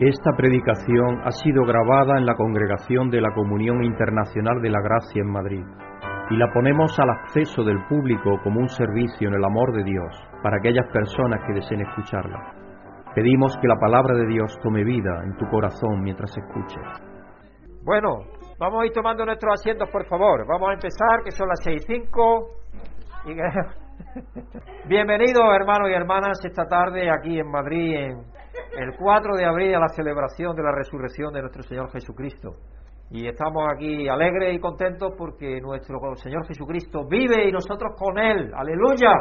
[0.00, 5.20] Esta predicación ha sido grabada en la Congregación de la Comunión Internacional de la Gracia
[5.20, 5.62] en Madrid
[6.30, 10.16] y la ponemos al acceso del público como un servicio en el amor de Dios
[10.42, 12.54] para aquellas personas que deseen escucharla.
[13.14, 16.80] Pedimos que la palabra de Dios tome vida en tu corazón mientras escuches.
[17.84, 18.24] Bueno,
[18.58, 20.46] vamos a ir tomando nuestros asientos, por favor.
[20.46, 22.56] Vamos a empezar, que son las seis y cinco.
[24.88, 28.16] Bienvenidos, hermanos y hermanas, esta tarde aquí en Madrid,
[28.76, 32.56] el 4 de abril a la celebración de la resurrección de nuestro Señor Jesucristo.
[33.10, 38.52] Y estamos aquí alegres y contentos porque nuestro Señor Jesucristo vive y nosotros con Él.
[38.54, 39.12] Aleluya.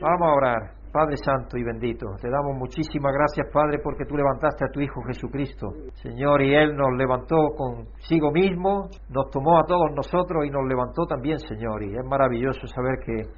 [0.00, 0.76] Vamos a orar.
[0.96, 5.02] Padre Santo y bendito, te damos muchísimas gracias, Padre, porque tú levantaste a tu Hijo
[5.02, 5.68] Jesucristo.
[6.02, 11.04] Señor, y Él nos levantó consigo mismo, nos tomó a todos nosotros y nos levantó
[11.04, 11.82] también, Señor.
[11.82, 13.28] Y es maravilloso saber que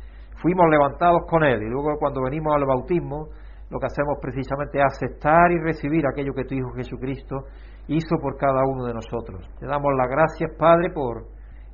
[0.41, 1.61] fuimos levantados con Él.
[1.61, 3.27] Y luego cuando venimos al bautismo,
[3.71, 7.45] lo que hacemos precisamente es aceptar y recibir aquello que tu Hijo Jesucristo
[7.89, 9.49] hizo por cada uno de nosotros.
[9.59, 11.25] Te damos las gracias, Padre, por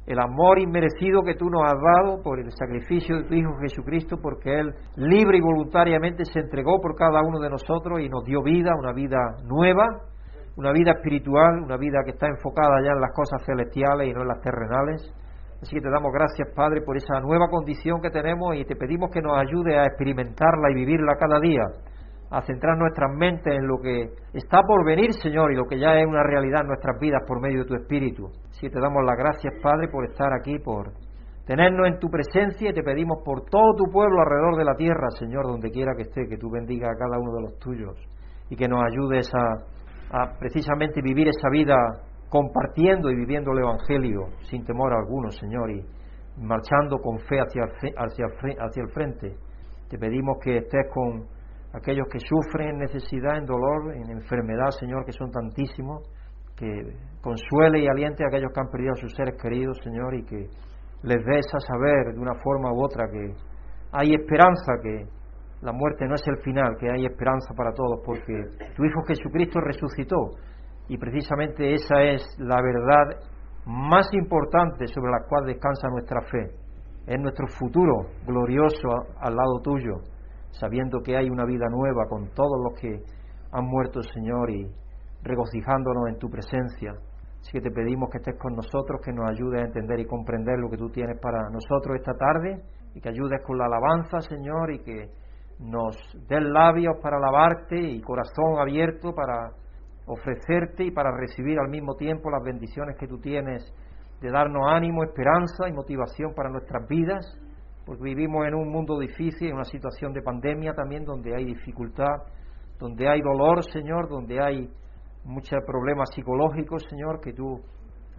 [0.06, 4.18] el amor inmerecido que tú nos has dado, por el sacrificio de tu Hijo Jesucristo,
[4.20, 8.42] porque Él libre y voluntariamente se entregó por cada uno de nosotros y nos dio
[8.42, 10.02] vida, una vida nueva,
[10.56, 14.22] una vida espiritual, una vida que está enfocada ya en las cosas celestiales y no
[14.22, 15.14] en las terrenales.
[15.62, 19.10] Así que te damos gracias, Padre, por esa nueva condición que tenemos y te pedimos
[19.10, 21.62] que nos ayude a experimentarla y vivirla cada día,
[22.30, 25.98] a centrar nuestras mentes en lo que está por venir, Señor, y lo que ya
[25.98, 28.28] es una realidad en nuestras vidas por medio de tu Espíritu.
[28.50, 30.92] Así que te damos las gracias, Padre, por estar aquí, por
[31.46, 35.08] tenernos en tu presencia y te pedimos por todo tu pueblo alrededor de la tierra,
[35.18, 37.96] Señor, donde quiera que esté, que tú bendiga a cada uno de los tuyos
[38.50, 41.76] y que nos ayudes a, a precisamente vivir esa vida
[42.34, 45.86] compartiendo y viviendo el Evangelio sin temor alguno, Señor, y
[46.36, 49.36] marchando con fe hacia el, el frente.
[49.88, 51.28] Te pedimos que estés con
[51.72, 56.02] aquellos que sufren en necesidad, en dolor, en enfermedad, Señor, que son tantísimos,
[56.56, 56.66] que
[57.22, 60.48] consuele y aliente a aquellos que han perdido a sus seres queridos, Señor, y que
[61.04, 63.32] les des a saber de una forma u otra que
[63.92, 65.06] hay esperanza, que
[65.62, 68.42] la muerte no es el final, que hay esperanza para todos, porque
[68.74, 70.30] tu Hijo Jesucristo resucitó
[70.88, 73.20] y precisamente esa es la verdad
[73.66, 76.54] más importante sobre la cual descansa nuestra fe.
[77.06, 78.88] Es nuestro futuro glorioso
[79.20, 80.00] al lado tuyo,
[80.50, 83.02] sabiendo que hay una vida nueva con todos los que
[83.52, 84.70] han muerto, Señor, y
[85.22, 86.92] regocijándonos en tu presencia.
[87.40, 90.58] Así que te pedimos que estés con nosotros, que nos ayudes a entender y comprender
[90.58, 92.62] lo que tú tienes para nosotros esta tarde,
[92.94, 95.10] y que ayudes con la alabanza, Señor, y que
[95.60, 95.96] nos
[96.28, 99.50] des labios para alabarte y corazón abierto para
[100.06, 103.64] ofrecerte y para recibir al mismo tiempo las bendiciones que tú tienes
[104.20, 107.38] de darnos ánimo, esperanza y motivación para nuestras vidas,
[107.84, 112.22] porque vivimos en un mundo difícil, en una situación de pandemia también donde hay dificultad,
[112.78, 114.68] donde hay dolor, Señor, donde hay
[115.24, 117.60] muchos problemas psicológicos, Señor, que tú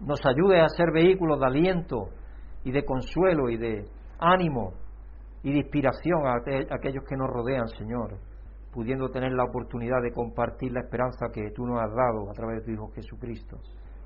[0.00, 2.08] nos ayudes a ser vehículos de aliento
[2.64, 3.84] y de consuelo y de
[4.18, 4.74] ánimo
[5.42, 6.36] y de inspiración a
[6.74, 8.18] aquellos que nos rodean, Señor
[8.76, 12.58] pudiendo tener la oportunidad de compartir la esperanza que tú nos has dado a través
[12.58, 13.56] de tu Hijo Jesucristo.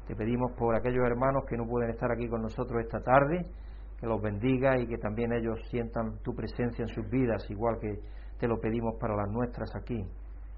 [0.07, 3.47] Te pedimos por aquellos hermanos que no pueden estar aquí con nosotros esta tarde,
[3.99, 7.99] que los bendiga y que también ellos sientan tu presencia en sus vidas, igual que
[8.39, 10.07] te lo pedimos para las nuestras aquí.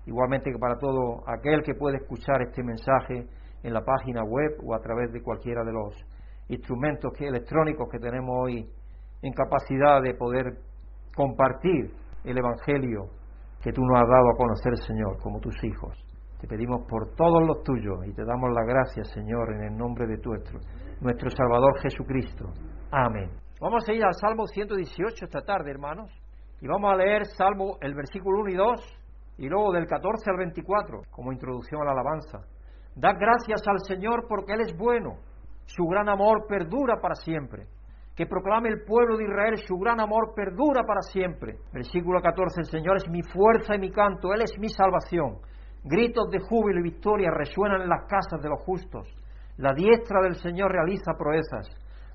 [0.05, 3.27] Igualmente que para todo aquel que puede escuchar este mensaje
[3.63, 5.97] en la página web o a través de cualquiera de los
[6.49, 8.69] instrumentos electrónicos que tenemos hoy
[9.23, 10.59] en capacidad de poder
[11.15, 11.95] compartir
[12.25, 13.22] el Evangelio
[13.63, 15.97] que tú nos has dado a conocer, Señor, como tus hijos.
[16.41, 20.07] Te pedimos por todos los tuyos y te damos las gracias, Señor, en el nombre
[20.09, 20.59] de nuestro,
[21.01, 22.47] nuestro Salvador Jesucristo.
[22.91, 23.31] Amén.
[23.61, 26.11] Vamos a ir al Salmo 118 esta tarde, hermanos,
[26.61, 28.99] y vamos a leer Salmo, el versículo 1 y 2,
[29.39, 32.41] y luego del 14 al 24, como introducción a la alabanza.
[32.97, 35.19] Dad gracias al Señor porque Él es bueno,
[35.67, 37.67] su gran amor perdura para siempre
[38.17, 41.57] que proclame el pueblo de Israel su gran amor perdura para siempre.
[41.73, 45.39] Versículo 14, el Señor es mi fuerza y mi canto, Él es mi salvación.
[45.85, 49.09] Gritos de júbilo y victoria resuenan en las casas de los justos.
[49.57, 51.69] La diestra del Señor realiza proezas.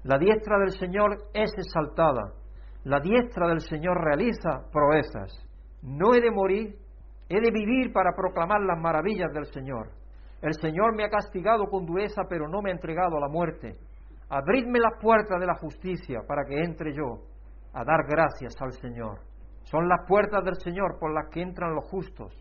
[0.03, 2.33] La diestra del Señor es exaltada.
[2.83, 5.45] La diestra del Señor realiza proezas.
[5.81, 6.75] No he de morir,
[7.27, 9.89] he de vivir para proclamar las maravillas del Señor.
[10.41, 13.75] El Señor me ha castigado con dureza, pero no me ha entregado a la muerte.
[14.29, 17.23] Abridme las puertas de la justicia para que entre yo
[17.73, 19.19] a dar gracias al Señor.
[19.63, 22.33] Son las puertas del Señor por las que entran los justos.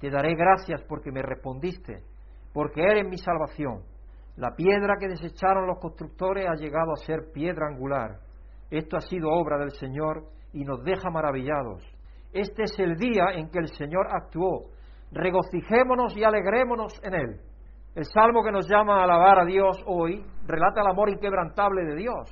[0.00, 2.02] Te daré gracias porque me respondiste,
[2.52, 3.82] porque eres mi salvación.
[4.36, 8.20] La piedra que desecharon los constructores ha llegado a ser piedra angular.
[8.70, 11.82] Esto ha sido obra del Señor y nos deja maravillados.
[12.32, 14.70] Este es el día en que el Señor actuó.
[15.12, 17.40] regocijémonos y alegrémonos en Él.
[17.94, 21.94] El salmo que nos llama a alabar a Dios hoy relata el amor inquebrantable de
[21.94, 22.28] Dios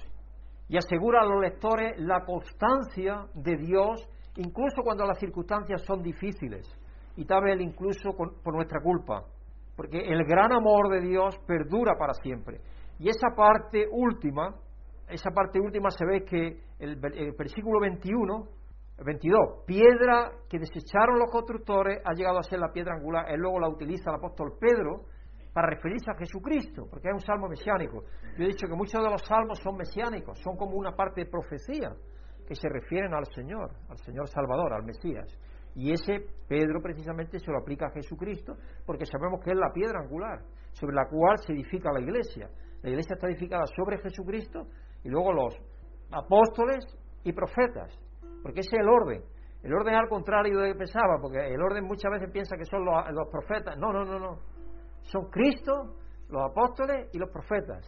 [0.68, 6.66] y asegura a los lectores la constancia de Dios, incluso cuando las circunstancias son difíciles
[7.14, 9.22] y tal vez incluso por nuestra culpa,
[9.76, 12.60] porque el gran amor de Dios perdura para siempre.
[12.98, 14.56] Y esa parte última,
[15.08, 18.48] esa parte última se ve que el, el versículo 21
[19.04, 19.64] 22.
[19.66, 23.26] Piedra que desecharon los constructores ha llegado a ser la piedra angular.
[23.30, 25.06] Él luego la utiliza el apóstol Pedro
[25.52, 28.04] para referirse a Jesucristo, porque es un salmo mesiánico.
[28.38, 31.30] Yo he dicho que muchos de los salmos son mesiánicos, son como una parte de
[31.30, 31.92] profecía
[32.46, 35.28] que se refieren al Señor, al Señor Salvador, al Mesías.
[35.74, 40.00] Y ese Pedro precisamente se lo aplica a Jesucristo, porque sabemos que es la piedra
[40.00, 40.40] angular
[40.72, 42.48] sobre la cual se edifica la iglesia.
[42.82, 44.66] La iglesia está edificada sobre Jesucristo
[45.04, 45.54] y luego los
[46.10, 46.84] apóstoles
[47.24, 47.98] y profetas.
[48.42, 49.22] Porque ese es el orden.
[49.62, 52.64] El orden al contrario de lo que pensaba, porque el orden muchas veces piensa que
[52.64, 53.78] son los, profetas.
[53.78, 54.38] No, no, no, no.
[55.02, 55.96] Son Cristo,
[56.28, 57.86] los apóstoles y los profetas.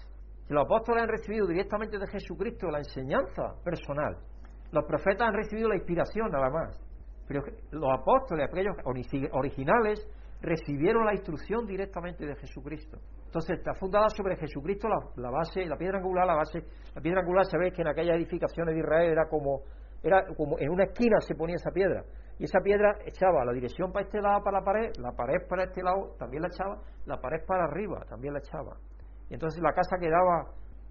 [0.48, 4.16] Los apóstoles han recibido directamente de Jesucristo la enseñanza personal.
[4.72, 6.80] Los profetas han recibido la inspiración nada más.
[7.26, 8.76] Pero los apóstoles, aquellos
[9.32, 10.06] originales,
[10.42, 12.98] recibieron la instrucción directamente de Jesucristo.
[13.26, 16.62] Entonces está fundada sobre Jesucristo la, base, la piedra angular, la base,
[16.94, 19.62] la piedra angular ve que en aquellas edificaciones de Israel era como
[20.02, 22.04] era como en una esquina se ponía esa piedra.
[22.38, 25.64] Y esa piedra echaba la dirección para este lado, para la pared, la pared para
[25.64, 28.76] este lado también la echaba, la pared para arriba también la echaba.
[29.30, 30.50] Y entonces la casa quedaba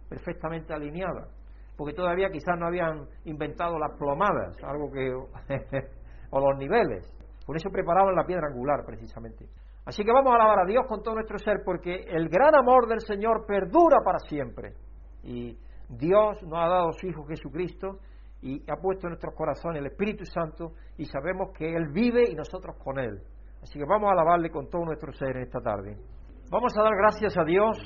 [0.10, 1.28] perfectamente alineada,
[1.76, 5.12] porque todavía quizás no habían inventado las plomadas, algo que
[6.32, 7.12] o los niveles.
[7.46, 9.46] Por eso preparaban la piedra angular precisamente.
[9.86, 12.88] Así que vamos a alabar a Dios con todo nuestro ser, porque el gran amor
[12.88, 14.74] del Señor perdura para siempre.
[15.24, 15.58] Y
[15.90, 18.00] Dios nos ha dado su Hijo Jesucristo
[18.44, 22.36] y ha puesto en nuestros corazones el Espíritu Santo y sabemos que Él vive y
[22.36, 23.22] nosotros con Él.
[23.62, 25.98] Así que vamos a alabarle con todo nuestro ser esta tarde.
[26.52, 27.78] Vamos a dar gracias a Dios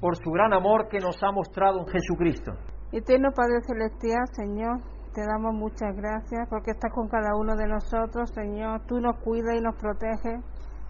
[0.00, 2.52] por su gran amor que nos ha mostrado en Jesucristo.
[2.90, 4.80] Eterno Padre Celestial, Señor,
[5.12, 8.86] te damos muchas gracias porque estás con cada uno de nosotros, Señor.
[8.86, 10.40] Tú nos cuidas y nos proteges.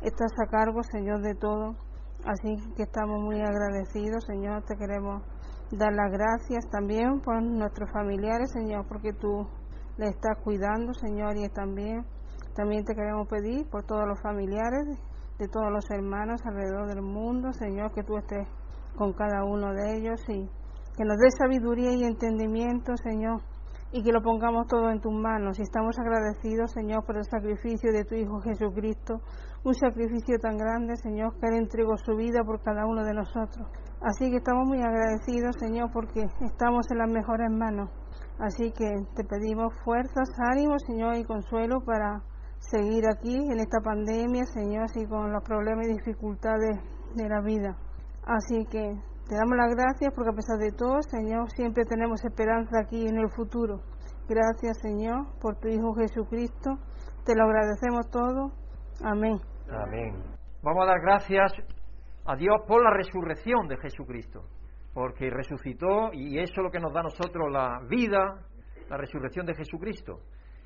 [0.00, 1.74] Estás a cargo, Señor, de todo.
[2.24, 4.62] Así que estamos muy agradecidos, Señor.
[4.62, 5.22] Te queremos
[5.72, 9.46] dar las gracias también por nuestros familiares, Señor, porque tú
[9.96, 12.04] le estás cuidando, Señor, y también,
[12.54, 14.98] también te queremos pedir por todos los familiares,
[15.38, 18.46] de todos los hermanos alrededor del mundo, Señor, que tú estés
[18.96, 20.48] con cada uno de ellos y
[20.96, 23.40] que nos dé sabiduría y entendimiento, Señor,
[23.92, 25.58] y que lo pongamos todo en tus manos.
[25.58, 29.22] Y estamos agradecidos, Señor, por el sacrificio de tu Hijo Jesucristo,
[29.64, 33.66] un sacrificio tan grande, Señor, que Él entregó su vida por cada uno de nosotros.
[34.02, 37.88] Así que estamos muy agradecidos, Señor, porque estamos en las mejores manos.
[38.40, 42.20] Así que te pedimos fuerzas, ánimo, Señor, y consuelo para
[42.58, 46.80] seguir aquí en esta pandemia, Señor, así con los problemas y dificultades
[47.14, 47.76] de la vida.
[48.26, 52.80] Así que te damos las gracias porque a pesar de todo, Señor, siempre tenemos esperanza
[52.80, 53.82] aquí en el futuro.
[54.28, 56.78] Gracias, Señor, por tu Hijo Jesucristo.
[57.24, 58.50] Te lo agradecemos todo.
[59.04, 59.38] Amén.
[59.70, 60.16] Amén.
[60.62, 61.52] Vamos a dar gracias
[62.24, 64.44] a Dios por la resurrección de Jesucristo,
[64.94, 68.46] porque resucitó y eso es lo que nos da a nosotros la vida,
[68.88, 70.20] la resurrección de Jesucristo,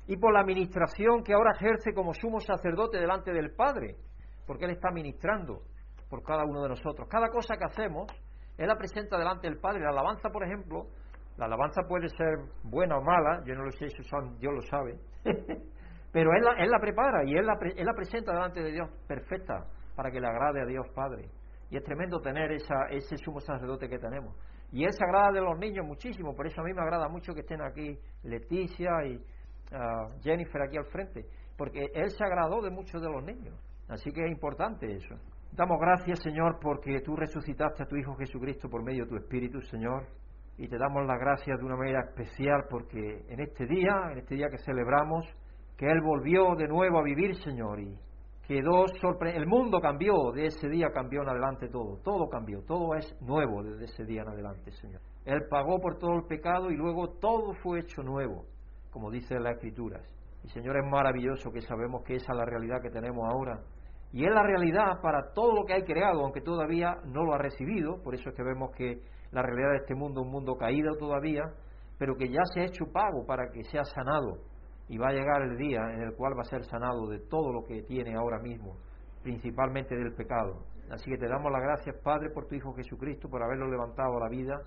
[0.07, 3.95] y por la administración que ahora ejerce como sumo sacerdote delante del Padre,
[4.45, 5.63] porque Él está ministrando
[6.09, 7.07] por cada uno de nosotros.
[7.09, 8.07] Cada cosa que hacemos,
[8.57, 9.81] Él la presenta delante del Padre.
[9.81, 10.87] La alabanza, por ejemplo,
[11.37, 14.03] la alabanza puede ser buena o mala, yo no lo sé, eso
[14.39, 14.97] Dios lo sabe,
[16.11, 18.89] pero él la, él la prepara y él la, él la presenta delante de Dios
[19.07, 21.29] perfecta para que le agrade a Dios Padre.
[21.69, 24.35] Y es tremendo tener esa, ese sumo sacerdote que tenemos.
[24.71, 27.33] Y Él se agrada de los niños muchísimo, por eso a mí me agrada mucho
[27.33, 29.21] que estén aquí Leticia y
[29.71, 31.25] ah, Jennifer aquí al frente,
[31.57, 33.55] porque Él se agradó de muchos de los niños.
[33.87, 35.15] Así que es importante eso.
[35.53, 39.61] Damos gracias, Señor, porque tú resucitaste a tu Hijo Jesucristo por medio de tu Espíritu,
[39.61, 40.05] Señor.
[40.57, 44.35] Y te damos las gracias de una manera especial porque en este día, en este
[44.35, 45.25] día que celebramos,
[45.77, 47.97] que Él volvió de nuevo a vivir, Señor, y
[48.47, 48.85] quedó
[49.21, 51.97] El mundo cambió, de ese día cambió en adelante todo.
[52.01, 55.01] Todo cambió, todo es nuevo desde ese día en adelante, Señor.
[55.25, 58.45] Él pagó por todo el pecado y luego todo fue hecho nuevo,
[58.89, 60.01] como dice las Escrituras.
[60.43, 63.59] Y Señor, es maravilloso que sabemos que esa es la realidad que tenemos ahora.
[64.13, 67.37] Y es la realidad para todo lo que hay creado, aunque todavía no lo ha
[67.37, 68.01] recibido.
[68.01, 69.01] Por eso es que vemos que
[69.31, 71.43] la realidad de este mundo es un mundo caído todavía,
[71.97, 74.37] pero que ya se ha hecho pago para que sea sanado
[74.89, 77.51] y va a llegar el día en el cual va a ser sanado de todo
[77.51, 78.77] lo que tiene ahora mismo,
[79.21, 80.63] principalmente del pecado.
[80.89, 84.21] Así que te damos las gracias, Padre, por tu Hijo Jesucristo, por haberlo levantado a
[84.21, 84.61] la vida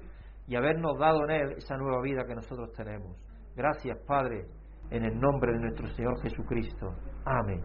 [0.47, 3.17] y habernos dado en Él esa nueva vida que nosotros tenemos.
[3.57, 4.47] Gracias, Padre,
[4.91, 6.95] en el nombre de nuestro Señor Jesucristo.
[7.25, 7.62] Amén.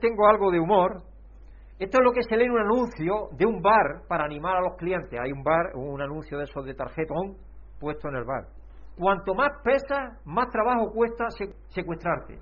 [0.00, 1.02] Tengo algo de humor.
[1.78, 4.60] Esto es lo que se lee en un anuncio de un bar para animar a
[4.60, 5.18] los clientes.
[5.20, 7.36] Hay un bar, un anuncio de esos de tarjetón
[7.80, 8.55] puesto en el bar.
[8.98, 11.26] Cuanto más pesas, más trabajo cuesta
[11.68, 12.38] secuestrarte.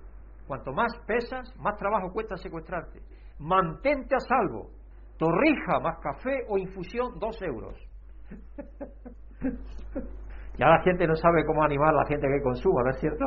[0.46, 3.00] Cuanto más pesas, más trabajo cuesta secuestrarte.
[3.40, 4.70] Mantente a salvo.
[5.18, 7.74] Torrija más café o infusión, dos euros.
[10.58, 13.24] ya la gente no sabe cómo animar a la gente que consuma, ¿no es cierto?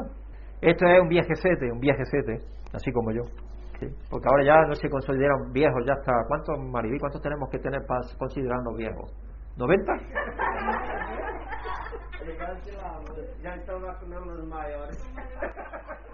[0.61, 2.41] Esto es un viejecete, un viejecete,
[2.73, 3.23] así como yo.
[4.09, 6.13] Porque ahora ya no se consideran viejos, ya está.
[6.27, 9.13] ¿Cuántos, Maribí, cuántos tenemos que tener para considerarnos viejos?
[9.57, 10.96] ¿90?
[13.41, 13.55] Ya
[14.09, 14.97] los mayores.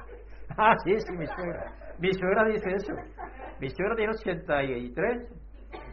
[0.55, 1.74] Ah, sí, sí, mi suegra.
[1.98, 2.93] Mi suegra dice eso.
[3.60, 5.27] Mi suegra tiene 83,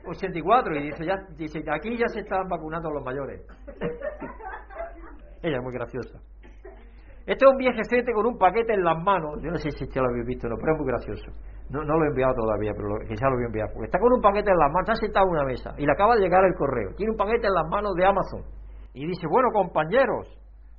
[0.07, 3.41] 84 y dice, ya, dice, aquí ya se están vacunando los mayores.
[5.43, 6.21] Ella es muy graciosa.
[7.27, 9.41] Este es un viejecete con un paquete en las manos.
[9.43, 11.31] Yo no sé si ya lo habéis visto no, pero es muy gracioso.
[11.71, 13.69] No, no lo he enviado todavía, pero quizá lo voy a enviar.
[13.73, 15.93] Porque está con un paquete en las manos, está sentado en una mesa y le
[15.93, 16.93] acaba de llegar el correo.
[16.97, 18.60] Tiene un paquete en las manos de Amazon.
[18.93, 20.27] Y dice, bueno, compañeros,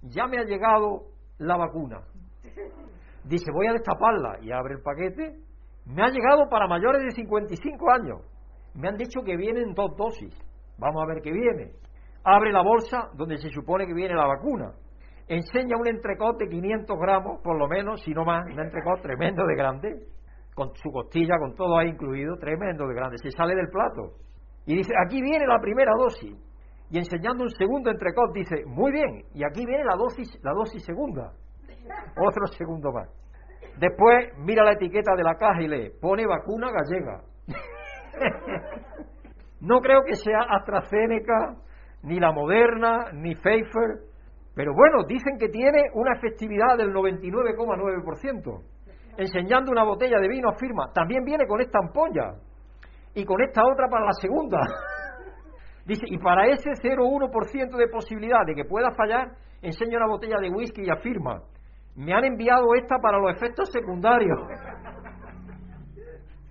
[0.02, 1.04] ya me ha llegado
[1.38, 2.02] la vacuna.
[3.24, 5.38] Dice, voy a destaparla y abre el paquete.
[5.86, 8.22] Me ha llegado para mayores de 55 años.
[8.74, 10.34] Me han dicho que vienen dos dosis.
[10.78, 11.74] Vamos a ver qué viene.
[12.24, 14.74] Abre la bolsa donde se supone que viene la vacuna.
[15.28, 19.46] Enseña un entrecot de 500 gramos, por lo menos, si no más, un entrecot tremendo
[19.46, 20.08] de grande,
[20.54, 23.18] con su costilla, con todo ahí incluido, tremendo de grande.
[23.18, 24.18] Se sale del plato.
[24.66, 26.36] Y dice, aquí viene la primera dosis.
[26.92, 30.84] Y enseñando un segundo entrecot, dice, muy bien, y aquí viene la dosis, la dosis
[30.84, 31.32] segunda.
[32.20, 33.10] Otro segundo más.
[33.78, 37.22] Después mira la etiqueta de la caja y lee, pone vacuna gallega.
[39.62, 41.56] no creo que sea AstraZeneca,
[42.04, 44.02] ni la Moderna, ni Pfizer,
[44.54, 48.64] pero bueno, dicen que tiene una efectividad del 99,9%.
[49.18, 52.34] Enseñando una botella de vino afirma, también viene con esta ampolla
[53.14, 54.60] y con esta otra para la segunda.
[55.86, 60.50] Dice, y para ese 0,1% de posibilidad de que pueda fallar, enseña una botella de
[60.50, 61.42] whisky y afirma,
[61.96, 64.40] me han enviado esta para los efectos secundarios.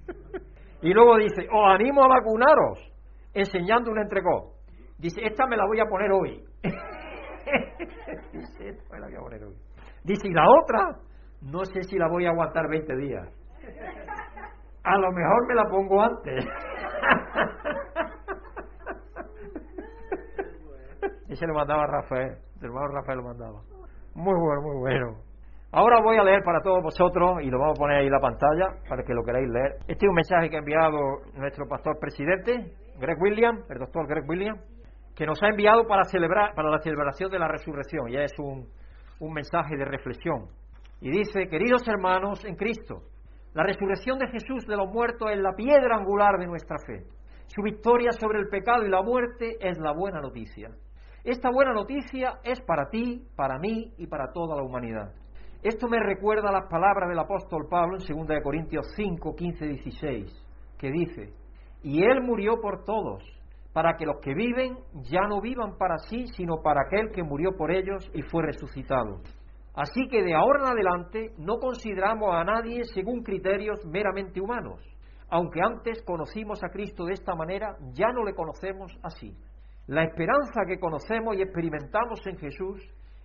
[0.83, 2.93] y luego dice, os animo a vacunaros,
[3.33, 4.55] enseñando un entrecó.
[4.99, 6.45] Dice, esta me la voy a poner hoy.
[8.33, 9.55] dice, esta me la voy a poner hoy.
[10.05, 10.99] Dice, y la otra,
[11.43, 13.29] no sé si la voy a aguantar 20 días.
[14.83, 16.45] A lo mejor me la pongo antes.
[21.41, 23.61] Ese lo mandaba Rafael, el hermano Rafael lo mandaba.
[24.15, 25.17] Muy bueno, muy bueno.
[25.73, 28.21] Ahora voy a leer para todos vosotros y lo vamos a poner ahí en la
[28.21, 29.77] pantalla para que lo queráis leer.
[29.89, 30.99] Este es un mensaje que ha enviado
[31.37, 34.59] nuestro pastor presidente, Greg William, el doctor Greg William,
[35.17, 38.11] que nos ha enviado para celebrar para la celebración de la resurrección.
[38.11, 38.69] Ya es un,
[39.21, 40.45] un mensaje de reflexión.
[41.01, 43.05] Y dice, queridos hermanos en Cristo,
[43.55, 47.07] la resurrección de Jesús de los muertos es la piedra angular de nuestra fe.
[47.47, 50.69] Su victoria sobre el pecado y la muerte es la buena noticia.
[51.25, 55.13] Esta buena noticia es para ti, para mí y para toda la humanidad.
[55.63, 60.47] Esto me recuerda las palabras del apóstol Pablo en 2 Corintios 5, 15, 16,
[60.79, 61.35] que dice,
[61.83, 63.23] y Él murió por todos,
[63.75, 64.79] para que los que viven
[65.11, 69.21] ya no vivan para sí, sino para aquel que murió por ellos y fue resucitado.
[69.75, 74.81] Así que de ahora en adelante no consideramos a nadie según criterios meramente humanos.
[75.29, 79.37] Aunque antes conocimos a Cristo de esta manera, ya no le conocemos así.
[79.91, 82.81] La esperanza que conocemos y experimentamos en Jesús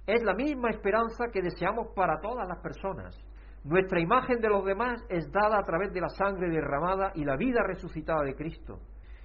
[0.07, 3.15] es la misma esperanza que deseamos para todas las personas.
[3.63, 7.35] Nuestra imagen de los demás es dada a través de la sangre derramada y la
[7.37, 8.79] vida resucitada de Cristo.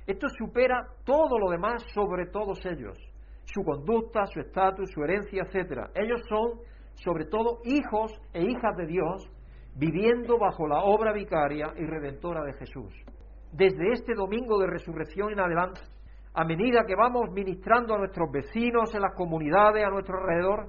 [0.07, 2.99] Esto supera todo lo demás sobre todos ellos,
[3.47, 5.89] su conducta, su estatus, su herencia, etc.
[5.95, 6.61] Ellos son,
[6.97, 9.33] sobre todo, hijos e hijas de Dios,
[9.77, 12.93] viviendo bajo la obra vicaria y redentora de Jesús.
[13.51, 15.81] Desde este domingo de resurrección en adelante,
[16.35, 20.69] a medida que vamos ministrando a nuestros vecinos, en las comunidades, a nuestro alrededor,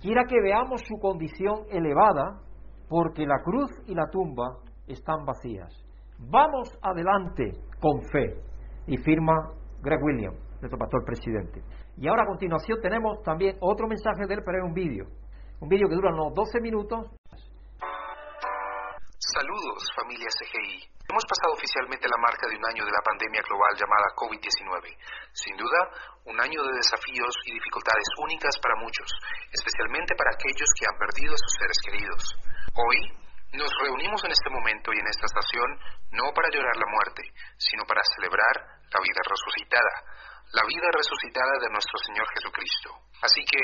[0.00, 2.40] quiera que veamos su condición elevada,
[2.88, 5.72] porque la cruz y la tumba están vacías.
[6.18, 8.40] Vamos adelante con fe.
[8.86, 9.52] Y firma
[9.82, 11.62] Greg William, nuestro pastor presidente.
[11.96, 15.06] Y ahora a continuación tenemos también otro mensaje de él, pero es un vídeo.
[15.60, 17.06] Un vídeo que dura unos 12 minutos.
[19.18, 20.89] Saludos, familia CGI.
[21.10, 24.94] Hemos pasado oficialmente la marca de un año de la pandemia global llamada COVID-19.
[25.34, 25.90] Sin duda,
[26.22, 29.10] un año de desafíos y dificultades únicas para muchos,
[29.50, 32.22] especialmente para aquellos que han perdido a sus seres queridos.
[32.78, 32.98] Hoy,
[33.58, 35.82] nos reunimos en este momento y en esta estación
[36.14, 37.26] no para llorar la muerte,
[37.58, 38.54] sino para celebrar
[38.94, 39.94] la vida resucitada,
[40.54, 43.10] la vida resucitada de nuestro Señor Jesucristo.
[43.18, 43.58] Así que,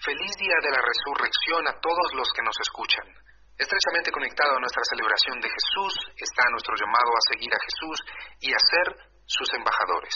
[0.00, 3.27] feliz día de la resurrección a todos los que nos escuchan.
[3.58, 7.98] Estrechamente conectado a nuestra celebración de Jesús está nuestro llamado a seguir a Jesús
[8.38, 8.86] y a ser
[9.26, 10.14] sus embajadores.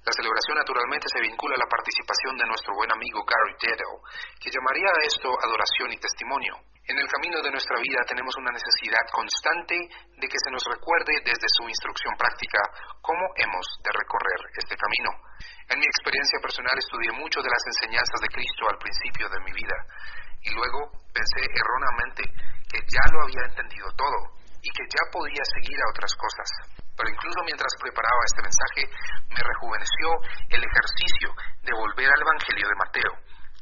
[0.00, 4.00] La celebración naturalmente se vincula a la participación de nuestro buen amigo Gary Dedo,
[4.40, 6.56] que llamaría a esto adoración y testimonio.
[6.88, 9.76] En el camino de nuestra vida tenemos una necesidad constante
[10.16, 12.64] de que se nos recuerde desde su instrucción práctica
[13.04, 15.20] cómo hemos de recorrer este camino.
[15.68, 19.52] En mi experiencia personal estudié mucho de las enseñanzas de Cristo al principio de mi
[19.52, 19.76] vida
[20.42, 22.22] y luego pensé erróneamente
[22.70, 26.48] que ya lo había entendido todo y que ya podía seguir a otras cosas.
[26.96, 28.82] Pero incluso mientras preparaba este mensaje,
[29.32, 30.08] me rejuveneció
[30.52, 31.28] el ejercicio
[31.64, 33.12] de volver al Evangelio de Mateo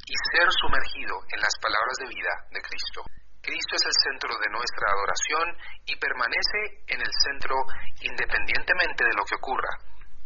[0.08, 3.04] y ser sumergido en las palabras de vida de Cristo.
[3.38, 5.47] Cristo es el centro de nuestra adoración
[5.87, 7.56] y permanece en el centro
[8.02, 9.73] independientemente de lo que ocurra.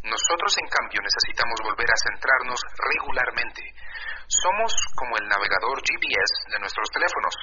[0.02, 3.62] Nosotros, en cambio, necesitamos volver a centrarnos regularmente.
[4.32, 7.36] Somos como el navegador GPS de nuestros teléfonos.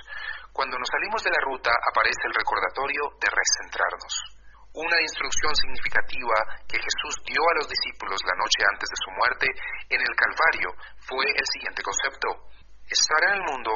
[0.49, 4.13] Cuando nos salimos de la ruta aparece el recordatorio de recentrarnos.
[4.73, 9.45] Una instrucción significativa que Jesús dio a los discípulos la noche antes de su muerte
[9.85, 10.69] en el Calvario
[11.05, 12.49] fue el siguiente concepto.
[12.89, 13.69] Estar en el mundo,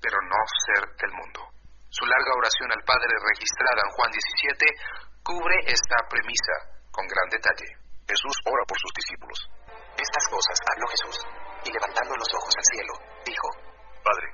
[0.00, 1.44] pero no ser del mundo.
[1.92, 6.56] Su larga oración al Padre registrada en Juan 17 cubre esta premisa
[6.88, 7.76] con gran detalle.
[8.08, 9.38] Jesús ora por sus discípulos.
[10.00, 11.16] Estas cosas habló Jesús,
[11.64, 12.92] y levantando los ojos al cielo,
[13.24, 13.48] dijo,
[14.04, 14.28] Padre,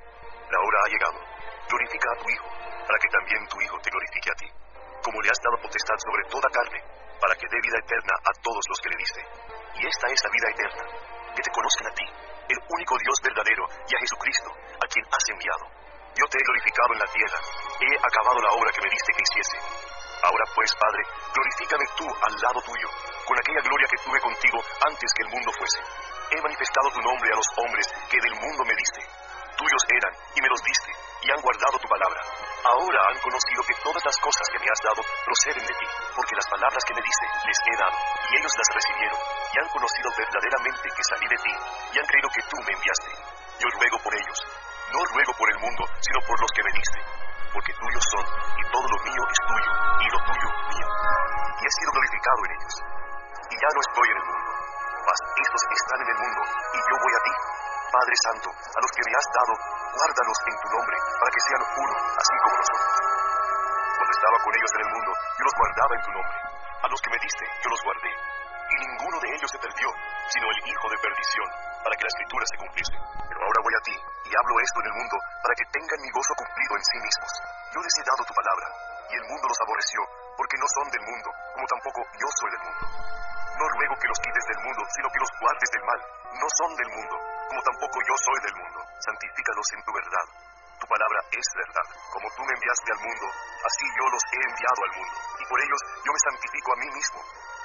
[0.51, 1.19] la hora ha llegado.
[1.71, 2.47] Glorifica a tu Hijo,
[2.83, 4.47] para que también tu Hijo te glorifique a ti.
[5.01, 6.79] Como le has dado potestad sobre toda carne,
[7.19, 9.21] para que dé vida eterna a todos los que le diste.
[9.79, 10.83] Y esta es la vida eterna,
[11.31, 12.05] que te conozcan a ti,
[12.51, 15.65] el único Dios verdadero, y a Jesucristo, a quien has enviado.
[16.19, 17.39] Yo te he glorificado en la tierra,
[17.79, 19.57] he acabado la obra que me diste que hiciese.
[20.21, 21.01] Ahora pues, Padre,
[21.33, 22.89] glorifícame tú al lado tuyo,
[23.25, 25.81] con aquella gloria que tuve contigo antes que el mundo fuese.
[26.29, 29.01] He manifestado tu nombre a los hombres que del mundo me diste.
[29.57, 30.91] Tuyos eran, y me los diste,
[31.25, 32.21] y han guardado tu palabra.
[32.69, 36.37] Ahora han conocido que todas las cosas que me has dado proceden de ti, porque
[36.37, 37.97] las palabras que me diste les he dado,
[38.29, 41.53] y ellos las recibieron, y han conocido verdaderamente que salí de ti,
[41.93, 43.11] y han creído que tú me enviaste.
[43.57, 44.37] Yo ruego por ellos,
[44.93, 46.99] no ruego por el mundo, sino por los que me diste,
[47.53, 48.25] porque tuyos son,
[48.57, 50.87] y todo lo mío es tuyo, y lo tuyo mío.
[51.59, 52.75] Y he sido glorificado en ellos
[53.51, 54.51] y ya no estoy en el mundo,
[55.03, 57.33] mas estos están en el mundo, y yo voy a ti.
[57.91, 59.53] Padre Santo, a los que me has dado,
[59.91, 62.95] guárdalos en tu nombre, para que sean uno, así como nosotros.
[63.99, 66.37] Cuando estaba con ellos en el mundo, yo los guardaba en tu nombre.
[66.81, 68.11] A los que me diste, yo los guardé.
[68.71, 69.87] Y ninguno de ellos se perdió,
[70.31, 71.47] sino el hijo de perdición,
[71.83, 72.95] para que la escritura se cumpliese.
[73.27, 76.11] Pero ahora voy a ti, y hablo esto en el mundo, para que tengan mi
[76.11, 77.31] gozo cumplido en sí mismos.
[77.75, 78.67] Yo les he dado tu palabra,
[79.11, 80.01] y el mundo los aborreció,
[80.39, 82.83] porque no son del mundo, como tampoco yo soy del mundo.
[83.59, 85.99] No ruego que los quites del mundo, sino que los guardes del mal.
[86.39, 87.15] No son del mundo,
[87.51, 88.79] como tampoco yo soy del mundo.
[89.03, 90.25] Santifícalos en tu verdad.
[90.79, 91.85] Tu palabra es verdad.
[92.09, 93.27] Como tú me enviaste al mundo,
[93.61, 95.15] así yo los he enviado al mundo.
[95.37, 97.19] Y por ellos yo me santifico a mí mismo,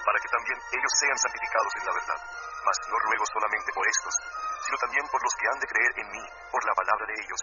[0.07, 2.21] para que también ellos sean santificados en la verdad.
[2.63, 4.15] Mas no ruego solamente por estos,
[4.63, 7.41] sino también por los que han de creer en mí, por la palabra de ellos,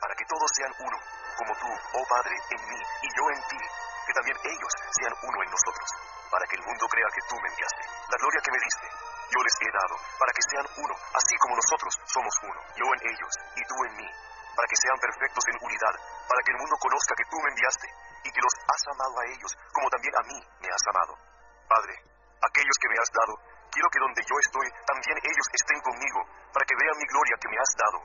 [0.00, 0.98] para que todos sean uno,
[1.36, 3.60] como tú, oh Padre, en mí y yo en ti,
[4.08, 5.88] que también ellos sean uno en nosotros
[6.30, 7.84] para que el mundo crea que tú me enviaste.
[8.08, 8.86] La gloria que me diste,
[9.32, 13.02] yo les he dado, para que sean uno, así como nosotros somos uno, yo en
[13.12, 14.08] ellos y tú en mí,
[14.56, 15.94] para que sean perfectos en unidad,
[16.28, 17.88] para que el mundo conozca que tú me enviaste
[18.24, 21.27] y que los has amado a ellos, como también a mí me has amado.
[21.68, 21.94] Padre,
[22.40, 23.34] aquellos que me has dado,
[23.68, 27.52] quiero que donde yo estoy, también ellos estén conmigo, para que vean mi gloria que
[27.52, 27.98] me has dado,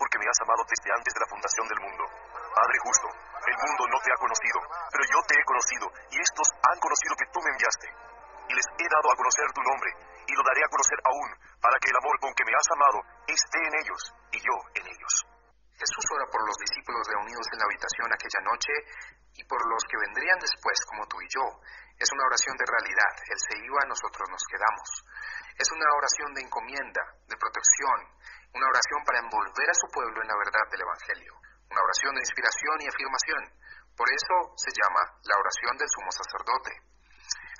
[0.00, 2.04] porque me has amado desde antes de la fundación del mundo.
[2.56, 6.48] Padre justo, el mundo no te ha conocido, pero yo te he conocido, y estos
[6.64, 7.88] han conocido que tú me enviaste.
[8.48, 9.90] Y les he dado a conocer tu nombre,
[10.24, 12.98] y lo daré a conocer aún, para que el amor con que me has amado
[13.28, 14.00] esté en ellos,
[14.32, 15.14] y yo en ellos.
[15.76, 18.72] Jesús ora por los discípulos reunidos en la habitación aquella noche
[19.34, 21.46] y por los que vendrían después como tú y yo.
[21.98, 23.12] Es una oración de realidad.
[23.30, 24.88] Él se iba, nosotros nos quedamos.
[25.56, 27.98] Es una oración de encomienda, de protección,
[28.54, 31.32] una oración para envolver a su pueblo en la verdad del Evangelio
[31.72, 33.42] una oración de inspiración y afirmación.
[33.96, 36.72] Por eso se llama la oración del sumo sacerdote.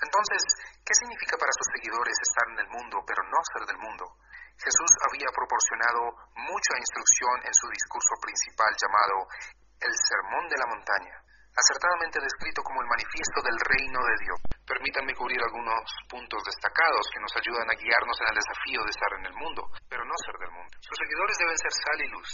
[0.05, 0.43] Entonces,
[0.85, 4.05] ¿qué significa para sus seguidores estar en el mundo pero no ser del mundo?
[4.61, 9.17] Jesús había proporcionado mucha instrucción en su discurso principal llamado
[9.81, 11.17] el Sermón de la Montaña,
[11.53, 14.39] acertadamente descrito como el manifiesto del reino de Dios.
[14.65, 19.13] Permítanme cubrir algunos puntos destacados que nos ayudan a guiarnos en el desafío de estar
[19.21, 20.73] en el mundo, pero no ser del mundo.
[20.81, 22.31] Sus seguidores deben ser sal y luz,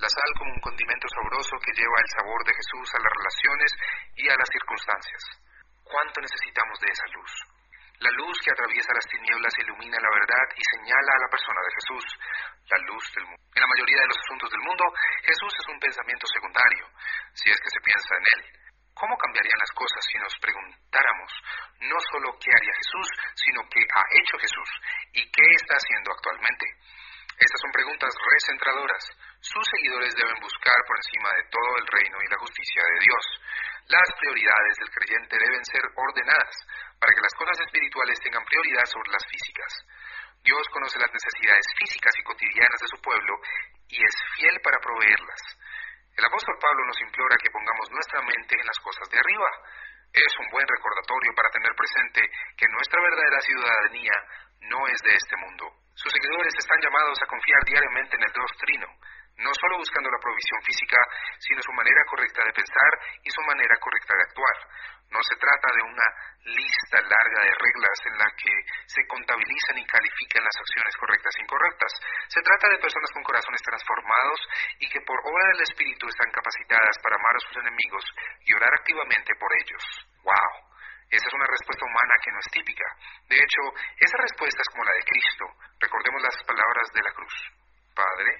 [0.00, 3.70] la sal como un condimento sabroso que lleva el sabor de Jesús a las relaciones
[4.16, 5.22] y a las circunstancias.
[5.84, 7.53] ¿Cuánto necesitamos de esa luz?
[8.04, 11.72] La luz que atraviesa las tinieblas ilumina la verdad y señala a la persona de
[11.72, 12.04] Jesús,
[12.68, 13.40] la luz del mundo.
[13.56, 14.84] En la mayoría de los asuntos del mundo,
[15.24, 16.84] Jesús es un pensamiento secundario,
[17.32, 18.42] si es que se piensa en él.
[18.92, 21.32] ¿Cómo cambiarían las cosas si nos preguntáramos
[21.80, 23.08] no solo qué haría Jesús,
[23.40, 24.70] sino qué ha hecho Jesús
[25.16, 26.76] y qué está haciendo actualmente?
[27.40, 29.04] Estas son preguntas recentradoras.
[29.40, 33.24] Sus seguidores deben buscar por encima de todo el reino y la justicia de Dios.
[33.88, 36.56] Las prioridades del creyente deben ser ordenadas
[36.98, 39.72] para que las cosas espirituales tengan prioridad sobre las físicas.
[40.44, 43.32] Dios conoce las necesidades físicas y cotidianas de su pueblo
[43.88, 45.40] y es fiel para proveerlas.
[46.14, 49.50] El apóstol Pablo nos implora que pongamos nuestra mente en las cosas de arriba.
[50.12, 52.22] Es un buen recordatorio para tener presente
[52.56, 54.14] que nuestra verdadera ciudadanía
[54.70, 55.66] no es de este mundo.
[55.94, 58.88] Sus seguidores están llamados a confiar diariamente en el Dios Trino,
[59.38, 60.98] no solo buscando la provisión física,
[61.38, 64.56] sino su manera correcta de pensar y su manera correcta de actuar.
[65.10, 66.06] No se trata de una
[66.44, 68.52] lista larga de reglas en la que
[68.86, 71.92] se contabilizan y califican las acciones correctas e incorrectas.
[72.28, 74.40] Se trata de personas con corazones transformados
[74.80, 78.04] y que por obra del Espíritu están capacitadas para amar a sus enemigos
[78.44, 79.84] y orar activamente por ellos.
[80.24, 80.74] ¡Wow!
[81.10, 82.86] Esa es una respuesta humana que no es típica.
[83.28, 83.62] De hecho,
[84.02, 85.44] esa respuesta es como la de Cristo.
[85.78, 87.34] Recordemos las palabras de la cruz.
[87.94, 88.30] Padre,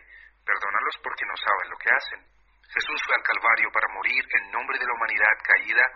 [0.45, 2.34] perdónalos porque no saben lo que hacen.
[2.75, 5.87] Jesús fue al Calvario para morir en nombre de la humanidad caída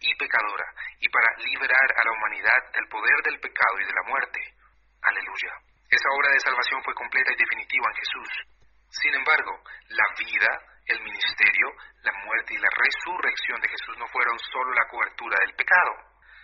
[0.00, 0.68] y pecadora
[1.00, 4.40] y para liberar a la humanidad del poder del pecado y de la muerte.
[5.00, 5.52] Aleluya.
[5.88, 8.30] Esa obra de salvación fue completa y definitiva en Jesús.
[8.90, 10.50] Sin embargo, la vida,
[10.86, 11.72] el ministerio,
[12.02, 15.94] la muerte y la resurrección de Jesús no fueron solo la cobertura del pecado,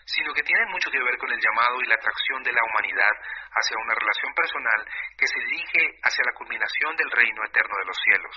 [0.06, 3.12] sino que tienen mucho que ver con el llamado y la atracción de la humanidad
[3.52, 7.98] hacia una relación personal que se dirige hacia la culminación del reino eterno de los
[8.04, 8.36] cielos.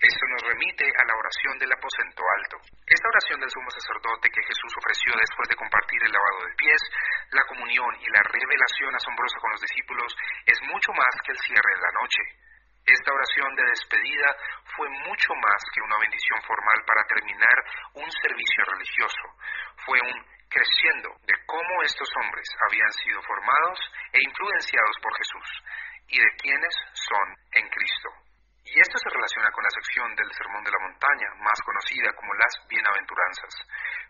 [0.00, 2.56] Esto nos remite a la oración del aposento alto.
[2.86, 6.82] Esta oración del sumo sacerdote que Jesús ofreció después de compartir el lavado de pies,
[7.30, 10.10] la comunión y la revelación asombrosa con los discípulos
[10.46, 12.22] es mucho más que el cierre de la noche.
[12.84, 14.28] Esta oración de despedida
[14.76, 17.56] fue mucho más que una bendición formal para terminar
[17.94, 19.24] un servicio religioso.
[19.86, 20.16] Fue un
[20.52, 23.78] creciendo de cómo estos hombres habían sido formados
[24.12, 25.48] e influenciados por Jesús
[26.08, 28.10] y de quienes son en Cristo.
[28.64, 32.32] Y esto se relaciona con la sección del Sermón de la Montaña, más conocida como
[32.32, 33.52] las Bienaventuranzas.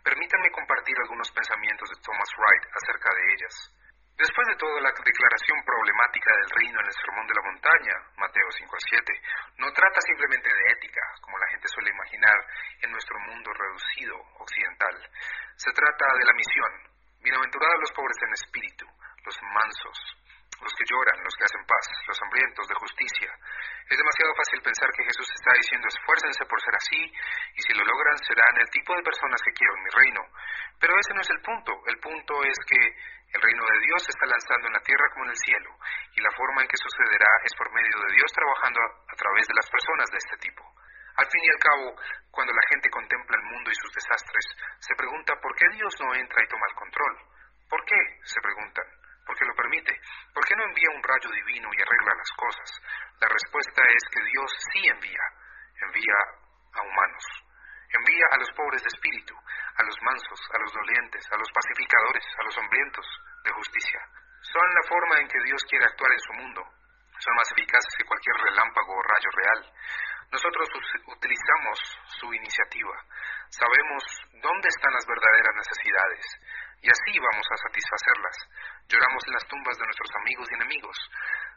[0.03, 3.55] Permítanme compartir algunos pensamientos de Thomas Wright acerca de ellas.
[4.15, 8.47] Después de todo, la declaración problemática del reino en el Sermón de la Montaña, Mateo
[8.47, 9.13] 5 a 7,
[9.59, 12.39] no trata simplemente de ética, como la gente suele imaginar
[12.79, 14.95] en nuestro mundo reducido occidental.
[15.59, 16.73] Se trata de la misión.
[17.27, 18.87] Bienaventurados los pobres en espíritu,
[19.27, 19.99] los mansos,
[20.63, 23.31] los que lloran, los que hacen paz, los hambrientos de justicia.
[23.89, 27.85] Es demasiado fácil pensar que Jesús está diciendo esfuércense por ser así y si lo
[27.85, 30.23] logran serán el tipo de personas que quiero en mi reino.
[30.81, 31.73] Pero ese no es el punto.
[31.87, 32.81] El punto es que
[33.35, 35.71] el reino de Dios se está lanzando en la tierra como en el cielo
[36.15, 39.59] y la forma en que sucederá es por medio de Dios trabajando a, través de
[39.59, 40.63] las personas de este tipo.
[41.17, 41.95] Al fin y al cabo,
[42.31, 44.47] cuando la gente contempla el mundo y sus desastres,
[44.81, 47.15] se pregunta por qué Dios no entra y toma el control.
[47.69, 47.99] ¿Por qué?
[48.23, 48.87] se preguntan
[49.27, 49.93] porque lo permite.
[50.33, 50.44] ¿Por qué
[50.75, 52.69] envía un rayo divino y arregla las cosas?
[53.23, 55.25] La respuesta es que Dios sí envía,
[55.87, 56.19] envía
[56.75, 57.25] a humanos.
[57.95, 62.27] Envía a los pobres de espíritu, a los mansos, a los dolientes, a los pacificadores,
[62.27, 63.07] a los hambrientos
[63.45, 64.01] de justicia.
[64.43, 66.63] Son la forma en que Dios quiere actuar en su mundo.
[67.23, 69.63] Son más eficaces que cualquier relámpago o rayo real.
[70.35, 70.67] Nosotros
[71.07, 71.79] utilizamos
[72.19, 72.99] su iniciativa.
[73.47, 74.03] Sabemos
[74.43, 76.27] dónde están las verdaderas necesidades
[76.85, 78.37] y así vamos a satisfacerlas.
[78.93, 80.99] Lloramos en las tumbas de nuestros amigos y enemigos.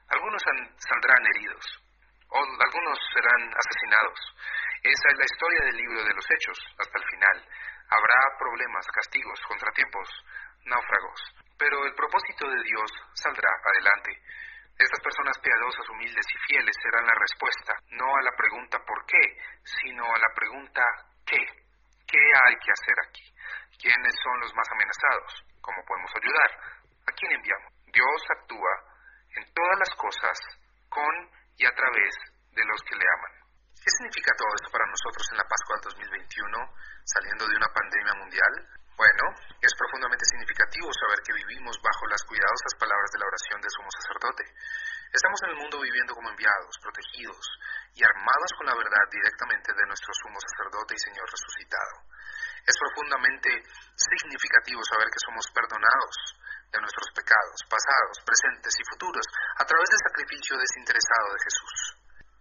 [0.07, 0.41] Algunos
[0.79, 1.65] saldrán heridos,
[2.31, 4.19] o algunos serán asesinados.
[4.87, 7.37] Esa es la historia del libro de los Hechos, hasta el final.
[7.91, 10.07] Habrá problemas, castigos, contratiempos,
[10.63, 11.21] náufragos,
[11.59, 12.87] pero el propósito de Dios
[13.19, 14.15] saldrá adelante.
[14.79, 19.23] Estas personas piadosas, humildes y fieles serán la respuesta, no a la pregunta por qué,
[19.83, 20.83] sino a la pregunta
[21.25, 21.43] ¿qué?
[22.07, 23.36] ¿Qué hay que hacer aquí?
[23.77, 25.31] ¿Quiénes son los más amenazados?
[25.61, 26.51] ¿Cómo podemos ayudar?
[27.05, 27.71] ¿A quién enviamos?
[27.93, 28.73] Dios actúa
[29.37, 30.37] en todas las cosas
[30.89, 31.13] con
[31.57, 32.13] y a través
[32.57, 33.33] de los que le aman.
[33.77, 36.57] ¿Qué significa todo esto para nosotros en la Pascua del 2021,
[37.05, 38.53] saliendo de una pandemia mundial?
[38.97, 39.23] Bueno,
[39.61, 43.91] es profundamente significativo saber que vivimos bajo las cuidadosas palabras de la oración del sumo
[43.93, 44.43] sacerdote.
[45.13, 47.45] Estamos en el mundo viviendo como enviados, protegidos
[47.93, 51.95] y armados con la verdad directamente de nuestro sumo sacerdote y Señor resucitado.
[52.67, 53.63] Es profundamente
[53.95, 56.15] significativo saber que somos perdonados
[56.67, 59.23] de nuestros pecados, pasados, presentes y futuros,
[59.55, 61.75] a través del sacrificio desinteresado de Jesús.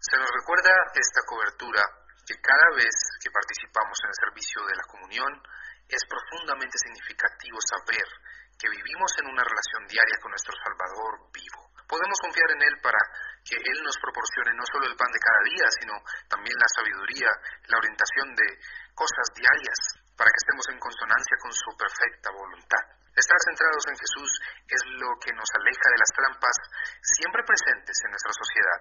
[0.02, 1.82] Se nos recuerda esta cobertura
[2.26, 5.30] que cada vez que participamos en el servicio de la comunión,
[5.86, 8.06] es profundamente significativo saber
[8.58, 11.70] que vivimos en una relación diaria con nuestro Salvador vivo.
[11.86, 12.98] Podemos confiar en Él para
[13.46, 15.94] que Él nos proporcione no solo el pan de cada día, sino
[16.26, 17.30] también la sabiduría,
[17.70, 18.48] la orientación de
[18.90, 19.78] cosas diarias,
[20.16, 22.84] para que estemos en consonancia con su perfecta voluntad.
[23.16, 24.30] Estar centrados en Jesús
[24.68, 26.56] es lo que nos aleja de las trampas
[27.00, 28.80] siempre presentes en nuestra sociedad.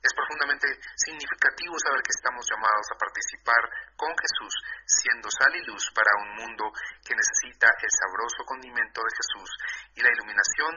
[0.00, 3.62] Es profundamente significativo saber que estamos llamados a participar
[3.96, 4.54] con Jesús,
[4.86, 9.50] siendo sal y luz para un mundo que necesita el sabroso condimento de Jesús
[9.96, 10.72] y la iluminación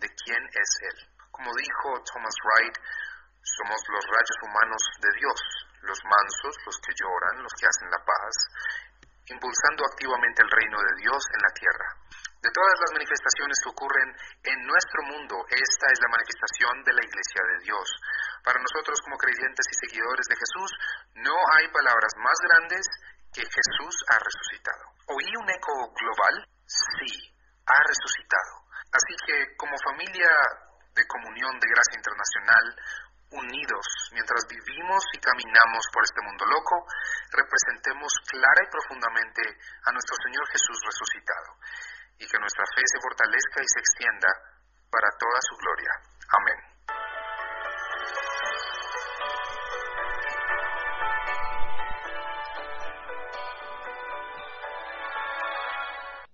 [0.00, 0.98] de quién es Él.
[1.30, 2.76] Como dijo Thomas Wright,
[3.44, 5.40] somos los rayos humanos de Dios,
[5.82, 8.34] los mansos, los que lloran, los que hacen la paz,
[9.28, 11.88] impulsando activamente el reino de Dios en la tierra.
[12.44, 14.08] De todas las manifestaciones que ocurren
[14.44, 17.88] en nuestro mundo, esta es la manifestación de la Iglesia de Dios.
[18.44, 20.70] Para nosotros como creyentes y seguidores de Jesús,
[21.24, 22.84] no hay palabras más grandes
[23.32, 24.84] que Jesús ha resucitado.
[25.08, 26.44] ¿Oí un eco global?
[26.68, 27.32] Sí,
[27.64, 28.68] ha resucitado.
[28.92, 30.28] Así que como familia
[30.94, 32.64] de comunión de gracia internacional,
[33.34, 36.86] unidos mientras vivimos y caminamos por este mundo loco,
[37.34, 39.42] representemos clara y profundamente
[39.84, 41.50] a nuestro Señor Jesús resucitado,
[42.18, 44.30] y que nuestra fe se fortalezca y se extienda
[44.90, 45.92] para toda su gloria.
[46.30, 46.58] Amén.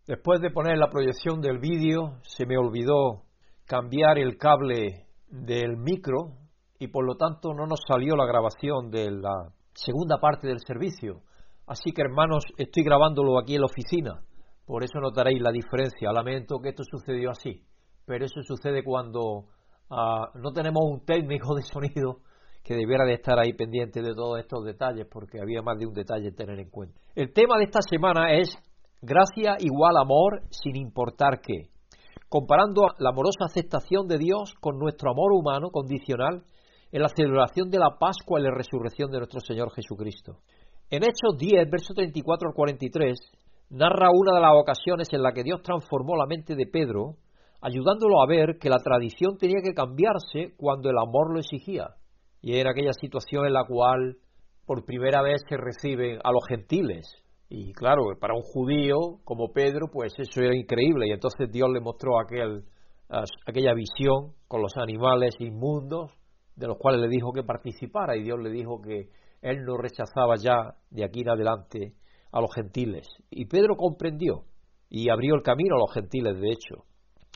[0.06, 3.22] Después de poner la proyección del vídeo, se me olvidó
[3.66, 6.39] cambiar el cable del micro
[6.80, 11.20] y por lo tanto no nos salió la grabación de la segunda parte del servicio.
[11.66, 14.24] Así que hermanos, estoy grabándolo aquí en la oficina,
[14.64, 16.10] por eso notaréis la diferencia.
[16.10, 17.62] Lamento que esto sucedió así,
[18.06, 19.44] pero eso sucede cuando
[19.90, 22.22] ah, no tenemos un técnico de sonido
[22.64, 25.92] que debiera de estar ahí pendiente de todos estos detalles, porque había más de un
[25.92, 26.98] detalle a tener en cuenta.
[27.14, 28.56] El tema de esta semana es
[29.02, 31.68] gracia igual amor sin importar qué,
[32.30, 36.44] comparando la amorosa aceptación de Dios con nuestro amor humano condicional
[36.92, 40.38] en la celebración de la Pascua y la resurrección de nuestro Señor Jesucristo.
[40.90, 43.16] En Hechos 10, verso 34 al 43,
[43.70, 47.14] narra una de las ocasiones en la que Dios transformó la mente de Pedro,
[47.60, 51.90] ayudándolo a ver que la tradición tenía que cambiarse cuando el amor lo exigía.
[52.42, 54.16] Y era aquella situación en la cual
[54.66, 57.06] por primera vez se reciben a los gentiles.
[57.48, 61.06] Y claro, para un judío como Pedro, pues eso era increíble.
[61.08, 62.64] Y entonces Dios le mostró aquel,
[63.46, 66.10] aquella visión con los animales inmundos
[66.60, 69.08] de los cuales le dijo que participara y Dios le dijo que
[69.40, 71.94] él no rechazaba ya de aquí en adelante
[72.30, 73.08] a los gentiles.
[73.30, 74.44] Y Pedro comprendió
[74.90, 76.84] y abrió el camino a los gentiles, de hecho,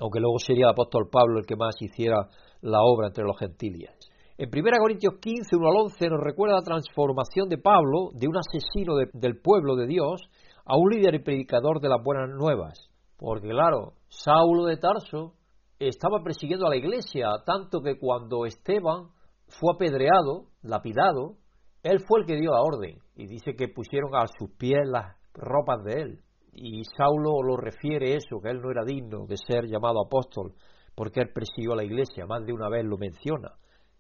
[0.03, 2.29] aunque luego sería el apóstol Pablo el que más hiciera
[2.61, 3.91] la obra entre los gentiles.
[4.37, 8.37] En 1 Corintios 15, 1 al 11 nos recuerda la transformación de Pablo de un
[8.37, 10.21] asesino del pueblo de Dios
[10.67, 12.91] a un líder y predicador de las buenas nuevas.
[13.17, 15.33] Porque claro, Saulo de Tarso
[15.79, 19.14] estaba persiguiendo a la iglesia, tanto que cuando Esteban
[19.49, 21.37] fue apedreado, lapidado,
[21.83, 25.17] él fue el que dio la orden y dice que pusieron a sus pies las
[25.35, 26.21] ropas de él.
[26.53, 30.55] Y Saulo lo refiere eso, que él no era digno de ser llamado apóstol
[30.95, 33.53] porque él persiguió la iglesia, más de una vez lo menciona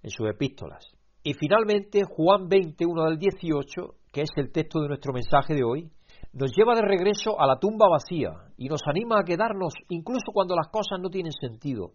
[0.02, 0.84] en sus epístolas.
[1.22, 5.90] Y finalmente Juan 21 del 18, que es el texto de nuestro mensaje de hoy,
[6.32, 10.54] nos lleva de regreso a la tumba vacía y nos anima a quedarnos incluso cuando
[10.54, 11.92] las cosas no tienen sentido,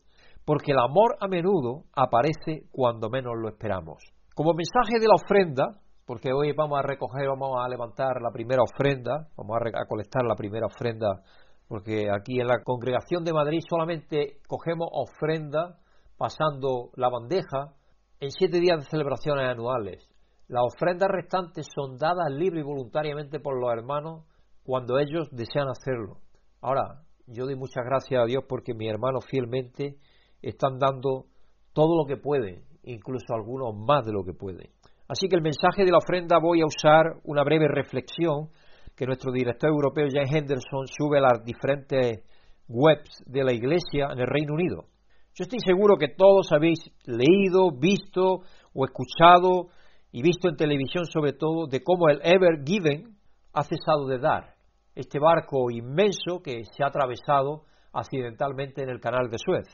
[0.50, 4.02] porque el amor a menudo aparece cuando menos lo esperamos.
[4.34, 8.64] Como mensaje de la ofrenda, porque hoy vamos a recoger, vamos a levantar la primera
[8.64, 11.22] ofrenda, vamos a, colectar la primera ofrenda,
[11.68, 15.78] porque aquí en la congregación de Madrid solamente cogemos ofrenda
[16.18, 17.76] pasando la bandeja
[18.20, 20.10] en siete días de celebraciones anuales.
[20.48, 24.26] Las ofrendas restantes son dadas libre y voluntariamente por los hermanos
[24.64, 26.22] cuando ellos desean hacerlo.
[26.60, 30.00] Ahora, yo doy muchas gracias a Dios porque mis hermanos fielmente
[30.42, 31.26] están dando
[31.74, 34.70] todo lo que pueden, incluso algunos más de lo que pueden.
[35.08, 38.50] Así que el mensaje de la ofrenda voy a usar una breve reflexión
[38.96, 42.24] que nuestro director europeo Jan Henderson sube a las diferentes
[42.68, 44.86] webs de la Iglesia en el Reino Unido.
[45.34, 48.42] Yo estoy seguro que todos habéis leído, visto
[48.74, 49.70] o escuchado
[50.12, 53.16] y visto en televisión sobre todo de cómo el Ever Given
[53.54, 54.56] ha cesado de dar
[54.96, 59.66] este barco inmenso que se ha atravesado accidentalmente en el canal de Suez.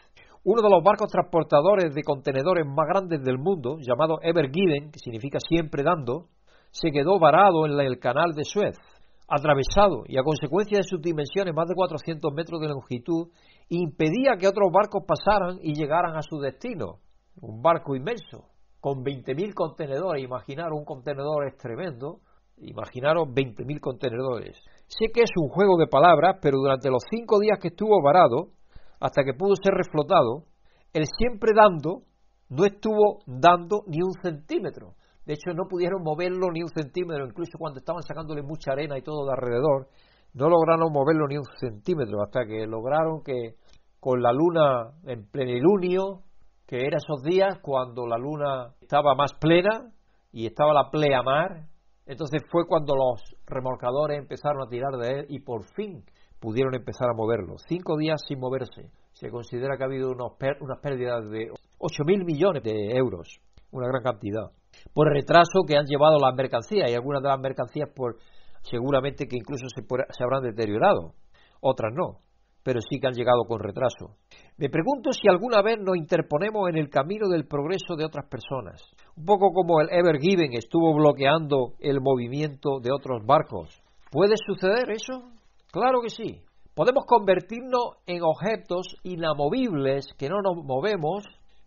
[0.48, 5.00] Uno de los barcos transportadores de contenedores más grandes del mundo, llamado Ever Given, que
[5.00, 6.28] significa siempre dando,
[6.70, 8.78] se quedó varado en el canal de Suez,
[9.28, 13.30] atravesado y a consecuencia de sus dimensiones, más de 400 metros de longitud,
[13.70, 17.00] impedía que otros barcos pasaran y llegaran a su destino.
[17.42, 18.46] Un barco inmenso,
[18.80, 20.24] con 20.000 contenedores.
[20.24, 22.20] Imaginar un contenedor es tremendo.
[22.58, 24.62] Imaginaros 20.000 contenedores.
[24.86, 28.52] Sé que es un juego de palabras, pero durante los cinco días que estuvo varado,
[29.00, 30.46] hasta que pudo ser reflotado,
[30.94, 32.04] el siempre dando
[32.50, 34.94] no estuvo dando ni un centímetro.
[35.26, 39.02] De hecho, no pudieron moverlo ni un centímetro, incluso cuando estaban sacándole mucha arena y
[39.02, 39.88] todo de alrededor,
[40.34, 43.56] no lograron moverlo ni un centímetro, hasta que lograron que
[44.00, 46.22] con la luna en plenilunio,
[46.68, 49.92] que era esos días cuando la luna estaba más plena
[50.32, 51.68] y estaba la pleamar,
[52.06, 56.04] entonces fue cuando los remolcadores empezaron a tirar de él y por fin
[56.46, 57.56] pudieron empezar a moverlo.
[57.68, 58.92] Cinco días sin moverse.
[59.14, 60.38] Se considera que ha habido unas
[60.80, 63.40] pérdidas de 8.000 millones de euros,
[63.72, 64.52] una gran cantidad,
[64.94, 68.18] por retraso que han llevado las mercancías y algunas de las mercancías por
[68.62, 71.14] seguramente que incluso se, se habrán deteriorado,
[71.62, 72.20] otras no,
[72.62, 74.18] pero sí que han llegado con retraso.
[74.58, 78.84] Me pregunto si alguna vez nos interponemos en el camino del progreso de otras personas,
[79.18, 83.82] un poco como el Ever Given estuvo bloqueando el movimiento de otros barcos.
[84.12, 85.35] ¿Puede suceder eso?
[85.76, 86.42] Claro que sí.
[86.74, 91.26] Podemos convertirnos en objetos inamovibles que no nos movemos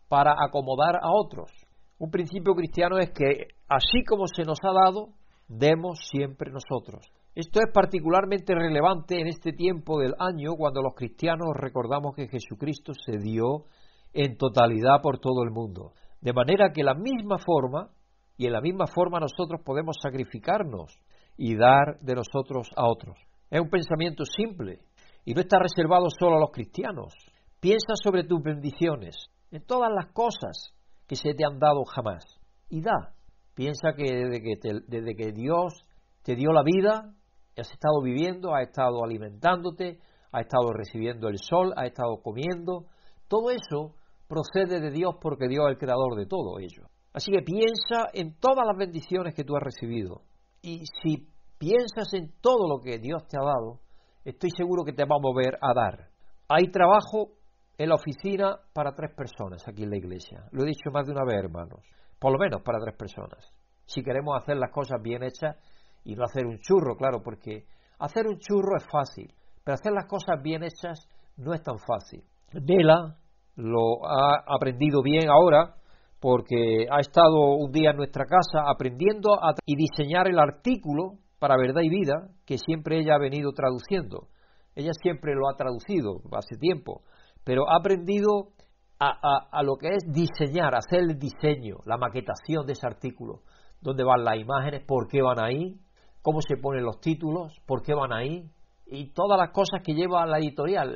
[0.09, 1.51] para acomodar a otros.
[1.99, 5.09] Un principio cristiano es que así como se nos ha dado,
[5.47, 7.05] demos siempre nosotros.
[7.35, 12.95] Esto es particularmente relevante en este tiempo del año cuando los cristianos recordamos que Jesucristo
[12.95, 13.67] se dio
[14.15, 15.93] en totalidad por todo el mundo.
[16.23, 17.91] De manera que la misma forma,
[18.39, 20.99] y en la misma forma nosotros podemos sacrificarnos
[21.37, 23.28] y dar de nosotros a otros.
[23.51, 24.81] Es un pensamiento simple
[25.25, 27.15] y no está reservado solo a los cristianos.
[27.61, 29.17] Piensa sobre tus bendiciones,
[29.51, 30.75] en todas las cosas
[31.07, 32.25] que se te han dado jamás.
[32.69, 33.15] Y da.
[33.55, 35.85] Piensa que desde que, desde que Dios
[36.23, 37.15] te dio la vida,
[37.57, 39.99] has estado viviendo, has estado alimentándote,
[40.31, 42.87] has estado recibiendo el sol, has estado comiendo.
[43.27, 43.95] Todo eso
[44.29, 46.89] procede de Dios porque Dios es el creador de todo ello.
[47.13, 50.23] Así que piensa en todas las bendiciones que tú has recibido.
[50.63, 51.27] Y si
[51.59, 53.81] piensas en todo lo que Dios te ha dado,
[54.25, 56.09] estoy seguro que te va a mover a dar.
[56.49, 57.33] Hay trabajo
[57.77, 60.45] en la oficina para tres personas aquí en la iglesia.
[60.53, 61.81] Lo he dicho más de una vez, hermanos.
[62.19, 63.53] Por lo menos para tres personas.
[63.87, 65.57] Si queremos hacer las cosas bien hechas
[66.05, 67.67] y no hacer un churro, claro, porque
[67.99, 69.33] hacer un churro es fácil,
[69.65, 72.25] pero hacer las cosas bien hechas no es tan fácil.
[72.53, 73.17] Nela
[73.57, 75.75] lo ha aprendido bien ahora
[76.21, 81.57] porque ha estado un día en nuestra casa aprendiendo a y diseñar el artículo para
[81.57, 84.29] verdad y vida que siempre ella ha venido traduciendo.
[84.75, 87.03] Ella siempre lo ha traducido hace tiempo,
[87.45, 88.53] pero ha aprendido
[89.01, 93.43] a, lo que es diseñar, hacer el diseño, la maquetación de ese artículo,
[93.81, 95.77] dónde van las imágenes, por qué van ahí,
[96.21, 98.51] cómo se ponen los títulos, por qué van ahí,
[98.87, 100.93] y todas las cosas que lleva la editorial,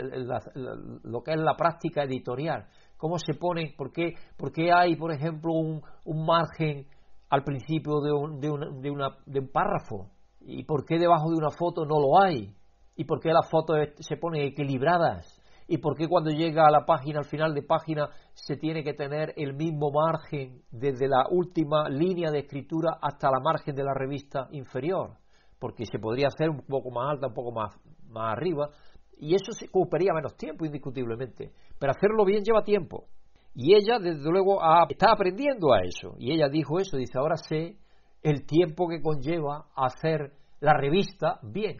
[1.04, 5.12] lo que es la práctica editorial, cómo se ponen, por qué, por qué hay, por
[5.12, 6.86] ejemplo, un, un margen
[7.28, 8.48] al principio de un, de,
[8.80, 10.10] de, una, de un párrafo,
[10.44, 12.54] y por qué debajo de una foto no lo hay,
[12.96, 16.84] y por qué las fotos se ponen equilibradas, y por qué cuando llega a la
[16.84, 21.88] página, al final de página, se tiene que tener el mismo margen desde la última
[21.88, 25.16] línea de escritura hasta la margen de la revista inferior,
[25.58, 27.74] porque se podría hacer un poco más alta, un poco más,
[28.08, 28.68] más arriba,
[29.16, 33.06] y eso se ocuparía menos tiempo, indiscutiblemente, pero hacerlo bien lleva tiempo.
[33.54, 37.76] Y ella, desde luego, está aprendiendo a eso, y ella dijo eso, dice, ahora sé
[38.22, 41.76] el tiempo que conlleva hacer la revista bien,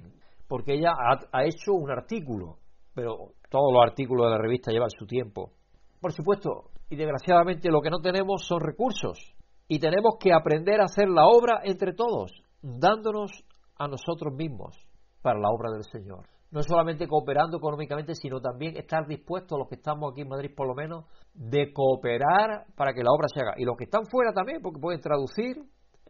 [0.48, 0.92] porque ella
[1.32, 2.58] ha hecho un artículo,
[2.94, 5.52] pero todos los artículos de la revista llevan su tiempo.
[6.00, 9.34] Por supuesto, y desgraciadamente lo que no tenemos son recursos.
[9.66, 13.30] Y tenemos que aprender a hacer la obra entre todos, dándonos
[13.78, 14.76] a nosotros mismos
[15.22, 16.26] para la obra del Señor.
[16.50, 20.66] No solamente cooperando económicamente, sino también estar dispuestos, los que estamos aquí en Madrid por
[20.66, 23.54] lo menos, de cooperar para que la obra se haga.
[23.56, 25.56] Y los que están fuera también, porque pueden traducir,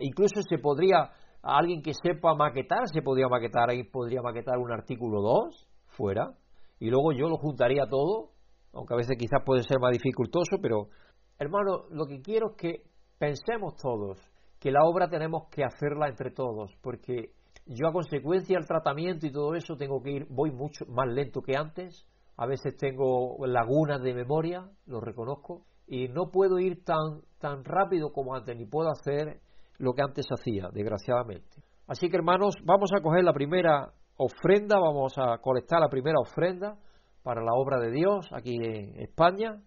[0.02, 1.10] incluso se podría,
[1.42, 6.34] alguien que sepa maquetar, se podría maquetar, ahí podría maquetar un artículo 2 fuera,
[6.78, 8.30] y luego yo lo juntaría todo,
[8.72, 10.88] aunque a veces quizás puede ser más dificultoso, pero
[11.38, 12.82] hermano, lo que quiero es que
[13.18, 14.18] pensemos todos
[14.58, 17.32] que la obra tenemos que hacerla entre todos, porque
[17.66, 21.42] yo a consecuencia del tratamiento y todo eso tengo que ir, voy mucho más lento
[21.42, 27.22] que antes, a veces tengo lagunas de memoria, lo reconozco, y no puedo ir tan,
[27.38, 29.40] tan rápido como antes, ni puedo hacer
[29.78, 31.62] lo que antes hacía, desgraciadamente.
[31.86, 36.76] Así que hermanos, vamos a coger la primera ofrenda, vamos a colectar la primera ofrenda
[37.22, 39.60] para la obra de Dios aquí en España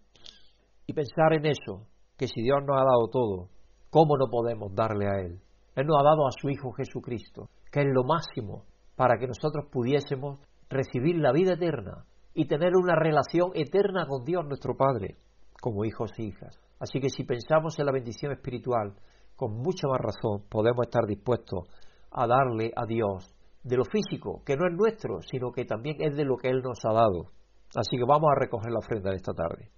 [0.88, 3.50] y pensar en eso, que si Dios nos ha dado todo,
[3.90, 5.42] ¿cómo no podemos darle a Él?
[5.76, 8.66] Él nos ha dado a su Hijo Jesucristo, que es lo máximo
[8.96, 14.46] para que nosotros pudiésemos recibir la vida eterna y tener una relación eterna con Dios
[14.46, 15.18] nuestro Padre,
[15.62, 16.58] como hijos e hijas.
[16.80, 18.94] Así que si pensamos en la bendición espiritual,
[19.36, 21.68] con mucha más razón podemos estar dispuestos
[22.12, 26.16] a darle a Dios de lo físico, que no es nuestro, sino que también es
[26.16, 27.32] de lo que Él nos ha dado.
[27.76, 29.70] Así que vamos a recoger la ofrenda de esta tarde.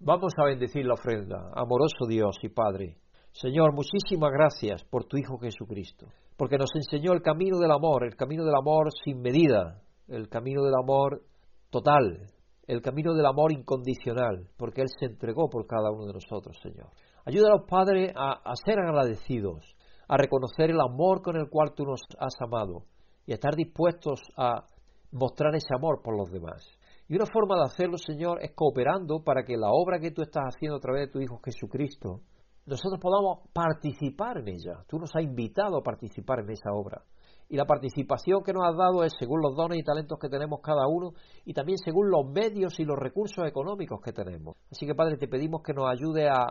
[0.00, 2.98] Vamos a bendecir la ofrenda, amoroso Dios y Padre.
[3.32, 6.06] Señor, muchísimas gracias por tu Hijo Jesucristo,
[6.36, 10.64] porque nos enseñó el camino del amor, el camino del amor sin medida, el camino
[10.64, 11.22] del amor
[11.70, 12.30] total,
[12.66, 16.90] el camino del amor incondicional, porque Él se entregó por cada uno de nosotros, Señor.
[17.28, 19.76] Ayuda a los padres a, ser agradecidos,
[20.08, 22.84] a reconocer el amor con el cual tú nos has amado
[23.26, 24.64] y a estar dispuestos a
[25.12, 26.66] mostrar ese amor por los demás.
[27.06, 30.44] Y una forma de hacerlo, Señor, es cooperando para que la obra que tú estás
[30.54, 32.22] haciendo a través de tu Hijo Jesucristo,
[32.64, 34.82] nosotros podamos participar en ella.
[34.88, 37.02] Tú nos has invitado a participar en esa obra.
[37.50, 40.60] Y la participación que nos has dado es según los dones y talentos que tenemos
[40.62, 41.12] cada uno
[41.44, 44.56] y también según los medios y los recursos económicos que tenemos.
[44.70, 46.46] Así que, Padre, te pedimos que nos ayude a,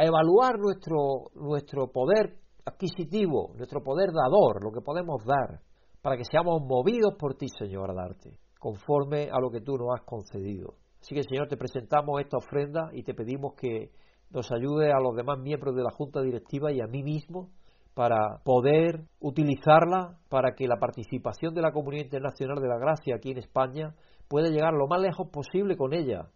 [0.00, 5.60] a evaluar nuestro, nuestro poder adquisitivo, nuestro poder dador, lo que podemos dar,
[6.00, 9.88] para que seamos movidos por ti, Señor, a darte, conforme a lo que tú nos
[9.94, 10.76] has concedido.
[11.02, 13.90] Así que, Señor, te presentamos esta ofrenda y te pedimos que
[14.30, 17.50] nos ayude a los demás miembros de la Junta Directiva y a mí mismo
[17.92, 23.32] para poder utilizarla para que la participación de la Comunidad Internacional de la Gracia aquí
[23.32, 23.94] en España
[24.28, 26.30] pueda llegar lo más lejos posible con ella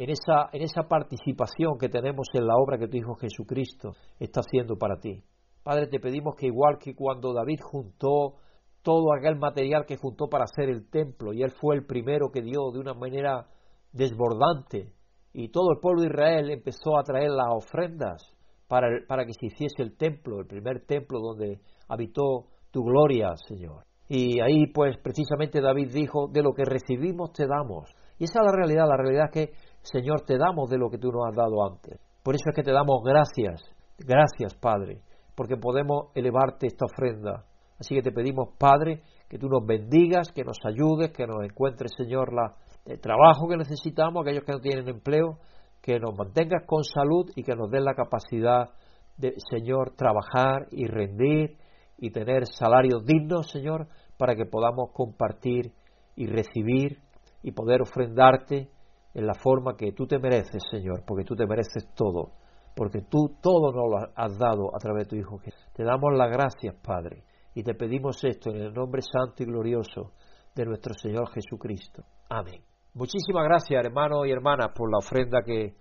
[0.00, 4.40] en esa, en esa participación que tenemos en la obra que tu Hijo Jesucristo está
[4.40, 5.22] haciendo para ti.
[5.62, 8.36] Padre, te pedimos que igual que cuando David juntó
[8.80, 12.40] todo aquel material que juntó para hacer el templo, y él fue el primero que
[12.40, 13.46] dio de una manera
[13.92, 14.94] desbordante,
[15.34, 18.22] y todo el pueblo de Israel empezó a traer las ofrendas
[18.68, 23.84] para, para que se hiciese el templo, el primer templo donde habitó tu gloria, Señor.
[24.08, 27.94] Y ahí pues precisamente David dijo, de lo que recibimos te damos.
[28.18, 29.52] Y esa es la realidad, la realidad es que
[29.82, 32.00] Señor, te damos de lo que tú nos has dado antes.
[32.22, 33.62] Por eso es que te damos gracias,
[33.98, 35.00] gracias Padre,
[35.34, 37.44] porque podemos elevarte esta ofrenda.
[37.78, 41.92] Así que te pedimos, Padre, que tú nos bendigas, que nos ayudes, que nos encuentres,
[41.96, 45.38] Señor, la, el trabajo que necesitamos, aquellos que no tienen empleo,
[45.80, 48.68] que nos mantengas con salud y que nos des la capacidad
[49.16, 51.56] de, Señor, trabajar y rendir
[51.96, 55.72] y tener salarios dignos, Señor, para que podamos compartir
[56.16, 56.98] y recibir
[57.42, 58.68] y poder ofrendarte
[59.14, 62.32] en la forma que tú te mereces, Señor, porque tú te mereces todo,
[62.74, 65.60] porque tú todo nos lo has dado a través de tu Hijo Jesús.
[65.74, 70.12] Te damos las gracias, Padre, y te pedimos esto en el nombre santo y glorioso
[70.54, 72.04] de nuestro Señor Jesucristo.
[72.28, 72.62] Amén.
[72.94, 75.74] Muchísimas gracias, hermanos y hermanas, por la ofrenda que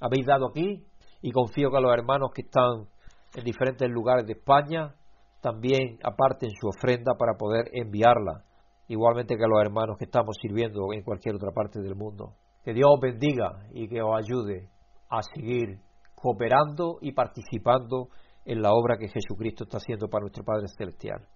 [0.00, 0.84] habéis dado aquí,
[1.22, 2.86] y confío que los hermanos que están
[3.34, 4.94] en diferentes lugares de España
[5.40, 8.44] también aparten su ofrenda para poder enviarla,
[8.88, 12.34] igualmente que los hermanos que estamos sirviendo en cualquier otra parte del mundo.
[12.66, 14.68] Que Dios os bendiga y que os ayude
[15.08, 15.78] a seguir
[16.16, 18.08] cooperando y participando
[18.44, 21.28] en la obra que Jesucristo está haciendo para nuestro Padre Celestial.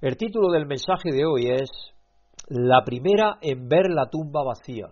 [0.00, 1.68] El título del mensaje de hoy es
[2.48, 4.86] La primera en ver la tumba vacía.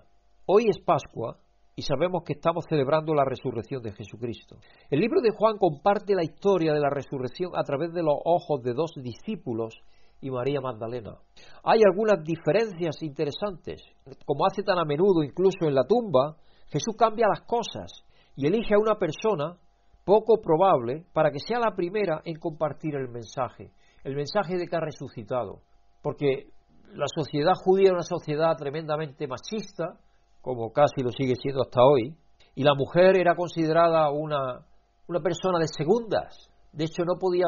[0.44, 1.38] Hoy es Pascua
[1.74, 4.56] y sabemos que estamos celebrando la resurrección de Jesucristo.
[4.90, 8.62] El libro de Juan comparte la historia de la resurrección a través de los ojos
[8.62, 9.80] de dos discípulos
[10.20, 11.16] y María Magdalena.
[11.64, 13.82] Hay algunas diferencias interesantes.
[14.24, 16.36] Como hace tan a menudo incluso en la tumba,
[16.68, 18.04] Jesús cambia las cosas
[18.36, 19.56] y elige a una persona
[20.04, 23.70] poco probable para que sea la primera en compartir el mensaje,
[24.04, 25.62] el mensaje de que ha resucitado.
[26.02, 26.48] Porque
[26.94, 29.98] la sociedad judía era una sociedad tremendamente machista,
[30.40, 32.16] como casi lo sigue siendo hasta hoy,
[32.54, 34.66] y la mujer era considerada una,
[35.06, 36.50] una persona de segundas.
[36.72, 37.46] De hecho, no podía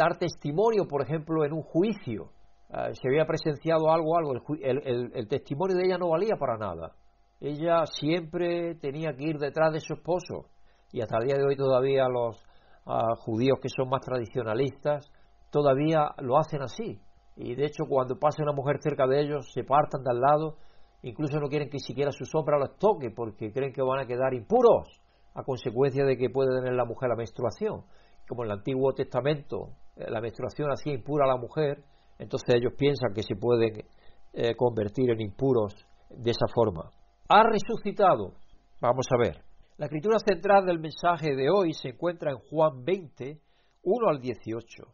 [0.00, 2.30] dar testimonio, por ejemplo, en un juicio.
[2.70, 4.32] Eh, si había presenciado algo, algo,
[4.62, 6.92] el, testimonio de ella no valía para nada.
[7.40, 10.50] Ella siempre tenía que ir detrás de su esposo.
[10.92, 12.42] Y hasta el día de hoy todavía los
[12.86, 15.10] ah, judíos que son más tradicionalistas
[15.50, 17.00] todavía lo hacen así.
[17.36, 20.56] Y de hecho cuando pasa una mujer cerca de ellos se partan de al lado,
[21.02, 24.34] incluso no quieren que siquiera su sombra los toque porque creen que van a quedar
[24.34, 24.88] impuros
[25.34, 27.84] a consecuencia de que puede tener la mujer la menstruación.
[28.28, 31.82] Como en el Antiguo Testamento la menstruación hacía impura a la mujer,
[32.18, 33.84] entonces ellos piensan que se pueden
[34.32, 35.74] eh, convertir en impuros
[36.10, 36.90] de esa forma.
[37.28, 38.34] Ha resucitado.
[38.80, 39.42] Vamos a ver.
[39.76, 43.40] La escritura central del mensaje de hoy se encuentra en Juan 20,
[43.82, 44.84] 1 al 18.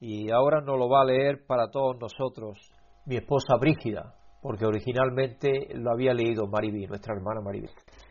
[0.00, 2.58] Y ahora nos lo va a leer para todos nosotros
[3.04, 7.68] mi esposa Brígida, porque originalmente lo había leído Mariví, nuestra hermana Mariví.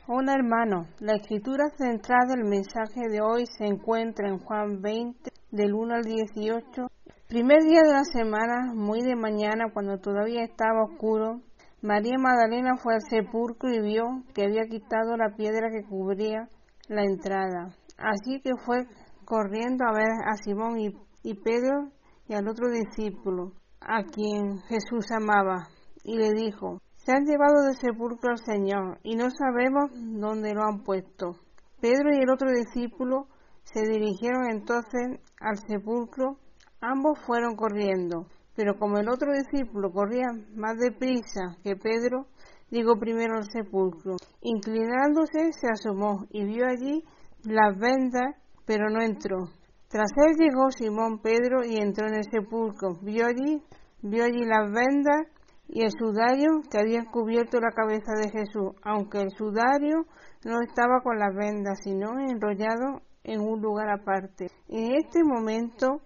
[0.07, 5.73] Un hermano, la escritura central del mensaje de hoy se encuentra en Juan 20, del
[5.73, 6.87] 1 al 18.
[7.27, 11.41] Primer día de la semana, muy de mañana, cuando todavía estaba oscuro,
[11.81, 16.49] María Magdalena fue al sepulcro y vio que había quitado la piedra que cubría
[16.87, 17.69] la entrada.
[17.97, 18.85] Así que fue
[19.25, 21.91] corriendo a ver a Simón y, Pedro
[22.27, 25.67] y al otro discípulo a quien Jesús amaba
[26.03, 30.63] y le dijo, se han llevado del sepulcro al Señor y no sabemos dónde lo
[30.63, 31.35] han puesto.
[31.79, 33.27] Pedro y el otro discípulo
[33.73, 36.37] se dirigieron entonces al sepulcro.
[36.81, 42.27] Ambos fueron corriendo, pero como el otro discípulo corría más deprisa que Pedro,
[42.69, 44.15] llegó primero al sepulcro.
[44.41, 47.03] Inclinándose se asomó y vio allí
[47.43, 49.49] las vendas, pero no entró.
[49.89, 52.95] Tras él llegó Simón Pedro y entró en el sepulcro.
[53.01, 53.61] Vio allí,
[54.01, 55.27] vio allí las vendas
[55.67, 60.05] y el sudario que había cubierto la cabeza de Jesús, aunque el sudario
[60.45, 64.47] no estaba con las vendas, sino enrollado en un lugar aparte.
[64.67, 66.01] En este momento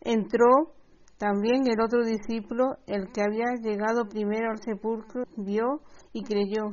[0.00, 0.74] entró
[1.18, 5.80] también el otro discípulo, el que había llegado primero al sepulcro, vio
[6.12, 6.68] y creyó.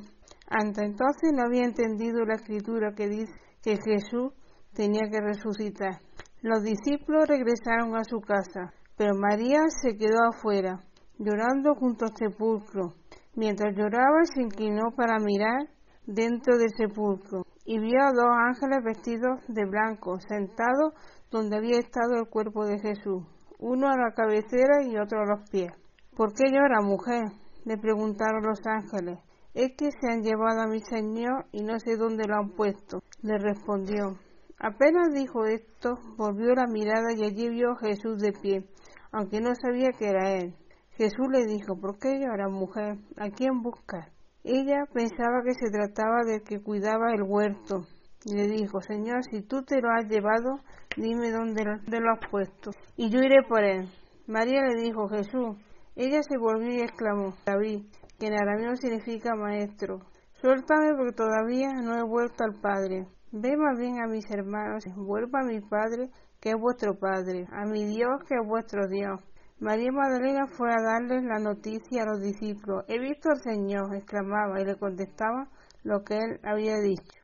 [0.49, 3.33] Hasta entonces no había entendido la escritura que dice
[3.63, 4.33] que Jesús
[4.73, 6.01] tenía que resucitar.
[6.41, 10.83] Los discípulos regresaron a su casa, pero María se quedó afuera,
[11.17, 12.95] llorando junto al sepulcro.
[13.35, 15.69] Mientras lloraba se inclinó para mirar
[16.05, 20.93] dentro del sepulcro y vio a dos ángeles vestidos de blanco, sentados
[21.31, 23.23] donde había estado el cuerpo de Jesús,
[23.59, 25.71] uno a la cabecera y otro a los pies.
[26.15, 27.23] ¿Por qué llora, mujer?
[27.65, 29.19] le preguntaron los ángeles.
[29.53, 33.01] Es que se han llevado a mi Señor y no sé dónde lo han puesto,
[33.21, 34.17] le respondió.
[34.59, 38.67] Apenas dijo esto, volvió la mirada y allí vio a Jesús de pie,
[39.11, 40.55] aunque no sabía que era él.
[40.91, 42.97] Jesús le dijo, ¿por qué llora, mujer?
[43.17, 44.12] ¿A quién buscas?
[44.43, 47.87] Ella pensaba que se trataba del que cuidaba el huerto.
[48.25, 50.59] Le dijo, Señor, si tú te lo has llevado,
[50.97, 53.89] dime dónde lo has puesto, y yo iré por él.
[54.27, 55.57] María le dijo, Jesús.
[55.95, 57.85] Ella se volvió y exclamó, David,
[58.19, 59.99] que en arameo significa maestro.
[60.41, 63.07] Suéltame porque todavía no he vuelto al Padre.
[63.31, 67.65] Ve más bien a mis hermanos, vuelva a mi Padre, que es vuestro Padre, a
[67.65, 69.19] mi Dios, que es vuestro Dios.
[69.59, 72.83] María Magdalena fue a darles la noticia a los discípulos.
[72.87, 75.47] He visto al Señor, exclamaba, y le contestaba
[75.83, 77.21] lo que él había dicho.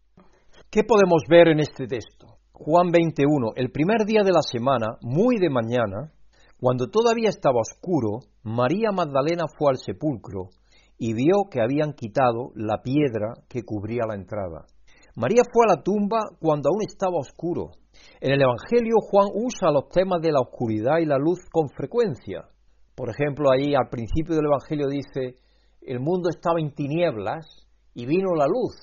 [0.70, 2.28] ¿Qué podemos ver en este texto?
[2.54, 3.54] Juan 21.
[3.56, 6.12] El primer día de la semana, muy de mañana,
[6.60, 10.50] cuando todavía estaba oscuro, María Magdalena fue al sepulcro
[10.98, 14.66] y vio que habían quitado la piedra que cubría la entrada.
[15.16, 17.72] María fue a la tumba cuando aún estaba oscuro.
[18.22, 22.46] En el Evangelio Juan usa los temas de la oscuridad y la luz con frecuencia.
[22.96, 25.40] Por ejemplo, ahí al principio del Evangelio dice,
[25.82, 27.46] el mundo estaba en tinieblas
[27.94, 28.76] y vino la luz.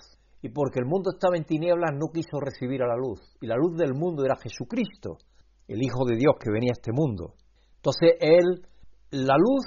[0.43, 3.21] Y porque el mundo estaba en tinieblas no quiso recibir a la luz.
[3.41, 5.19] Y la luz del mundo era Jesucristo,
[5.69, 7.35] el Hijo de Dios que venía a este mundo.
[7.77, 8.67] Entonces él,
[9.11, 9.65] la luz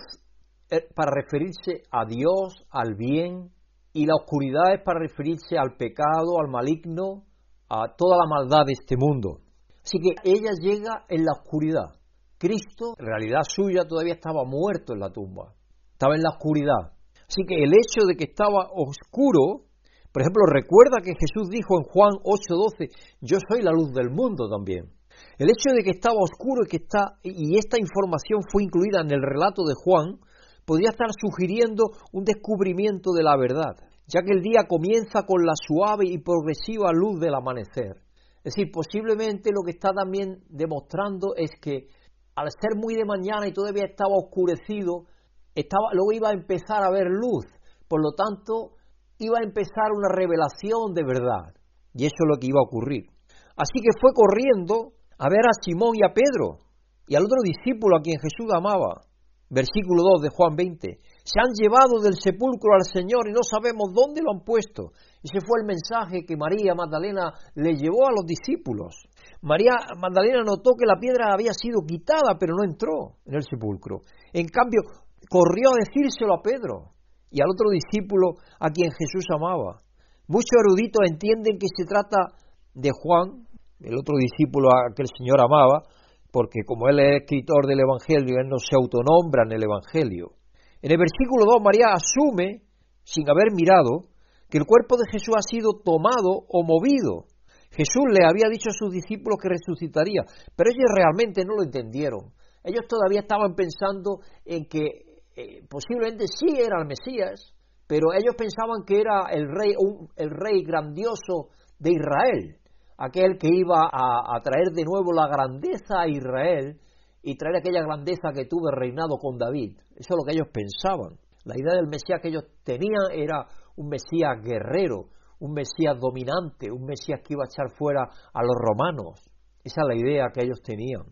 [0.95, 3.51] para referirse a Dios, al bien,
[3.93, 7.23] y la oscuridad es para referirse al pecado, al maligno,
[7.69, 9.41] a toda la maldad de este mundo.
[9.83, 11.95] Así que ella llega en la oscuridad.
[12.37, 15.53] Cristo, en realidad suya, todavía estaba muerto en la tumba.
[15.91, 16.93] Estaba en la oscuridad.
[17.27, 19.67] Así que el hecho de que estaba oscuro,
[20.11, 22.89] por ejemplo, recuerda que Jesús dijo en Juan 8:12,
[23.21, 24.89] yo soy la luz del mundo también.
[25.37, 29.11] El hecho de que estaba oscuro y que está y esta información fue incluida en
[29.11, 30.19] el relato de Juan,
[30.65, 33.75] podría estar sugiriendo un descubrimiento de la verdad,
[34.11, 38.01] ya que el día comienza con la suave y progresiva luz del amanecer.
[38.43, 41.87] Es decir, posiblemente lo que está también demostrando es que
[42.35, 45.05] al ser muy de mañana y todavía estaba oscurecido,
[45.53, 47.45] estaba, luego iba a empezar a ver luz.
[47.87, 48.77] Por lo tanto,
[49.19, 51.53] iba a empezar una revelación de verdad.
[51.93, 53.07] Y eso es lo que iba a ocurrir.
[53.55, 56.65] Así que fue corriendo a ver a Simón y a Pedro
[57.07, 59.01] y al otro discípulo a quien Jesús amaba
[59.49, 60.99] versículo 2 de Juan 20,
[61.29, 64.97] se han llevado del sepulcro al Señor y no sabemos dónde lo han puesto.
[65.21, 68.97] Ese fue el mensaje que María Magdalena le llevó a los discípulos.
[69.41, 74.01] María Magdalena notó que la piedra había sido quitada, pero no entró en el sepulcro.
[74.33, 74.81] En cambio,
[75.29, 76.97] corrió a decírselo a Pedro
[77.29, 79.85] y al otro discípulo a quien Jesús amaba.
[80.25, 82.33] Muchos eruditos entienden que se trata
[82.73, 83.45] de Juan,
[83.81, 85.85] el otro discípulo a que el Señor amaba,
[86.31, 90.38] porque como él es escritor del Evangelio, él no se autonombra en el Evangelio.
[90.81, 92.63] En el versículo 2 María asume,
[93.03, 94.07] sin haber mirado,
[94.49, 97.25] que el cuerpo de Jesús ha sido tomado o movido.
[97.71, 100.23] Jesús le había dicho a sus discípulos que resucitaría,
[100.55, 102.33] pero ellos realmente no lo entendieron.
[102.63, 107.53] Ellos todavía estaban pensando en que eh, posiblemente sí era el Mesías,
[107.87, 109.73] pero ellos pensaban que era el rey,
[110.15, 112.59] el rey grandioso de Israel
[112.99, 116.77] aquel que iba a, traer de nuevo la grandeza a Israel
[117.21, 119.77] y traer aquella grandeza que tuvo el reinado con David.
[119.95, 121.19] Eso es lo que ellos pensaban.
[121.45, 125.09] La idea del Mesías que ellos tenían era un Mesías guerrero,
[125.39, 129.19] un Mesías dominante, un Mesías que iba a echar fuera a los romanos.
[129.63, 131.03] Esa es la idea que ellos tenían,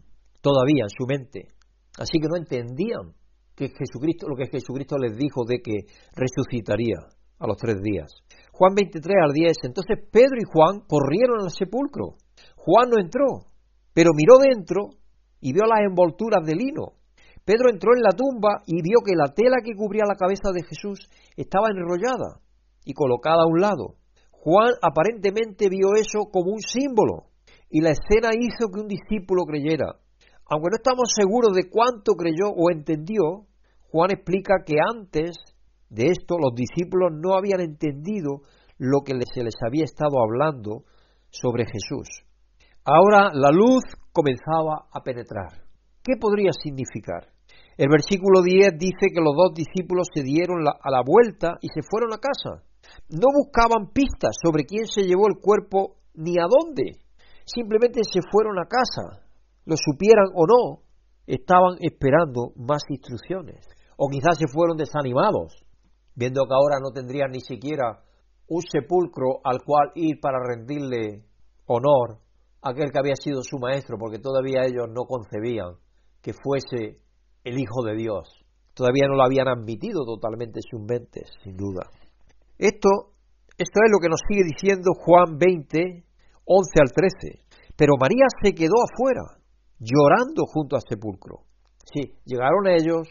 [0.42, 1.48] todavía en su mente.
[1.98, 3.14] Así que no entendían
[3.56, 7.00] que Jesucristo, lo que Jesucristo les dijo de que resucitaría
[7.40, 8.12] a los tres días.
[8.52, 9.58] Juan 23 al 10.
[9.64, 12.16] Entonces Pedro y Juan corrieron al sepulcro.
[12.56, 13.46] Juan no entró,
[13.94, 14.90] pero miró dentro
[15.40, 16.94] y vio las envolturas de lino.
[17.46, 20.64] Pedro entró en la tumba y vio que la tela que cubría la cabeza de
[20.64, 22.42] Jesús estaba enrollada
[22.84, 23.96] y colocada a un lado.
[24.32, 27.28] Juan aparentemente vio eso como un símbolo
[27.70, 29.96] y la escena hizo que un discípulo creyera.
[30.50, 33.48] Aunque no estamos seguros de cuánto creyó o entendió,
[33.92, 35.38] Juan explica que antes
[35.90, 38.42] de esto los discípulos no habían entendido
[38.78, 40.84] lo que se les había estado hablando
[41.30, 42.08] sobre Jesús.
[42.90, 43.84] Ahora la luz
[44.14, 45.60] comenzaba a penetrar.
[46.02, 47.28] ¿Qué podría significar?
[47.76, 51.84] El versículo 10 dice que los dos discípulos se dieron a la vuelta y se
[51.84, 52.64] fueron a casa.
[53.10, 57.04] No buscaban pistas sobre quién se llevó el cuerpo ni a dónde.
[57.44, 59.20] Simplemente se fueron a casa.
[59.66, 60.84] Lo supieran o no,
[61.28, 63.68] estaban esperando más instrucciones.
[63.98, 65.60] O quizás se fueron desanimados,
[66.16, 68.00] viendo que ahora no tendrían ni siquiera
[68.48, 71.26] un sepulcro al cual ir para rendirle
[71.66, 72.26] honor
[72.70, 75.76] aquel que había sido su maestro, porque todavía ellos no concebían
[76.22, 77.00] que fuese
[77.44, 78.28] el Hijo de Dios.
[78.74, 81.90] Todavía no lo habían admitido totalmente sus mentes, sin duda.
[82.58, 82.90] Esto,
[83.58, 86.04] esto es lo que nos sigue diciendo Juan 20,
[86.46, 87.48] 11 al 13.
[87.76, 89.22] Pero María se quedó afuera,
[89.80, 91.42] llorando junto al sepulcro.
[91.86, 93.08] Sí, llegaron ellos,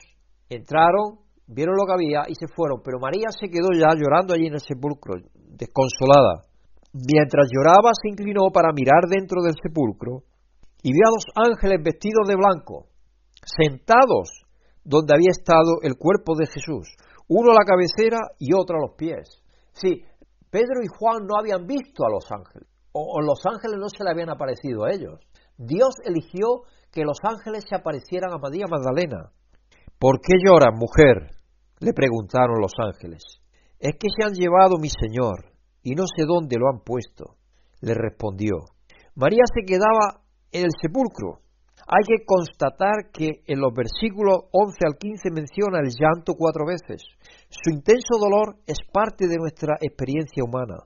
[0.48, 4.46] entraron, vieron lo que había y se fueron, pero María se quedó ya llorando allí
[4.46, 6.45] en el sepulcro, desconsolada.
[6.96, 10.22] Mientras lloraba, se inclinó para mirar dentro del sepulcro
[10.82, 12.86] y vio a dos ángeles vestidos de blanco,
[13.44, 14.46] sentados
[14.82, 16.96] donde había estado el cuerpo de Jesús,
[17.28, 19.42] uno a la cabecera y otro a los pies.
[19.72, 20.04] Sí,
[20.48, 24.10] Pedro y Juan no habían visto a los ángeles, o, los ángeles no se le
[24.10, 25.20] habían aparecido a ellos.
[25.58, 29.32] Dios eligió que los ángeles se aparecieran a María Magdalena.
[29.98, 31.36] ¿Por qué lloras, mujer?
[31.78, 33.22] le preguntaron los ángeles.
[33.78, 35.55] Es que se han llevado mi Señor,
[35.86, 37.38] y no sé dónde lo han puesto,
[37.80, 38.58] le respondió.
[39.14, 40.18] María se quedaba
[40.50, 41.46] en el sepulcro.
[41.86, 47.06] Hay que constatar que en los versículos 11 al 15 menciona el llanto cuatro veces.
[47.46, 50.82] Su intenso dolor es parte de nuestra experiencia humana.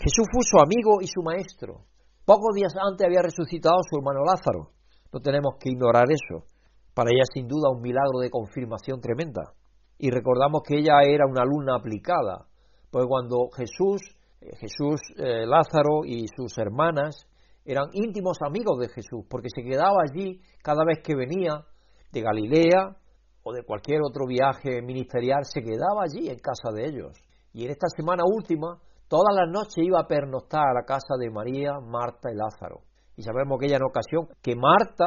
[0.00, 1.84] Jesús fue su amigo y su maestro.
[2.24, 4.72] Pocos días antes había resucitado su hermano Lázaro.
[5.12, 6.48] No tenemos que ignorar eso.
[6.94, 9.52] Para ella sin duda un milagro de confirmación tremenda.
[9.98, 12.48] Y recordamos que ella era una alumna aplicada,
[12.90, 14.00] pues cuando Jesús,
[14.40, 17.26] Jesús, eh, Lázaro y sus hermanas
[17.64, 21.64] eran íntimos amigos de Jesús, porque se quedaba allí cada vez que venía
[22.12, 22.96] de Galilea
[23.42, 27.12] o de cualquier otro viaje ministerial, se quedaba allí en casa de ellos.
[27.52, 28.78] Y en esta semana última,
[29.08, 32.82] todas las noches iba a pernoctar a la casa de María, Marta y Lázaro.
[33.16, 35.04] Y sabemos que en ocasión, que Marta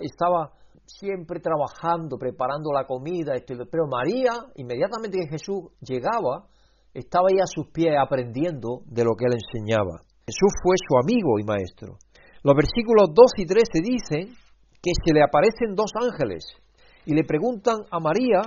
[0.00, 0.52] estaba
[0.84, 6.46] siempre trabajando, preparando la comida, pero María, inmediatamente que Jesús llegaba,
[6.94, 10.02] estaba ahí a sus pies aprendiendo de lo que él enseñaba.
[10.26, 11.96] Jesús fue su amigo y maestro.
[12.42, 14.36] Los versículos 2 y 13 dicen
[14.82, 16.44] que se le aparecen dos ángeles
[17.06, 18.42] y le preguntan a María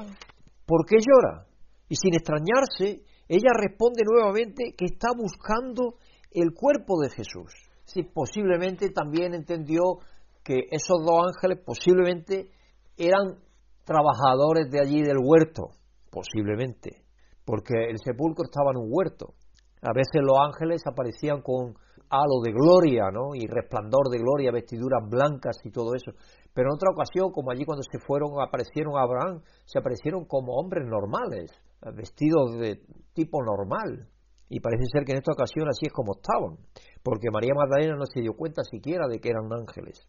[0.65, 1.45] por qué llora.
[1.87, 5.95] Y sin extrañarse, ella responde nuevamente que está buscando
[6.31, 7.53] el cuerpo de Jesús.
[7.85, 9.99] Si posiblemente también entendió
[10.43, 12.49] que esos dos ángeles posiblemente
[12.97, 13.39] eran
[13.83, 15.69] trabajadores de allí del huerto,
[16.09, 17.04] posiblemente,
[17.45, 19.33] porque el sepulcro estaba en un huerto.
[19.81, 21.75] A veces los ángeles aparecían con
[22.09, 23.35] halo de gloria, ¿no?
[23.35, 26.11] Y resplandor de gloria, vestiduras blancas y todo eso.
[26.53, 30.53] Pero en otra ocasión, como allí cuando se fueron, aparecieron a Abraham, se aparecieron como
[30.53, 31.51] hombres normales,
[31.93, 32.81] vestidos de
[33.13, 34.07] tipo normal.
[34.49, 36.57] Y parece ser que en esta ocasión así es como estaban,
[37.03, 39.99] porque María Magdalena no se dio cuenta siquiera de que eran ángeles.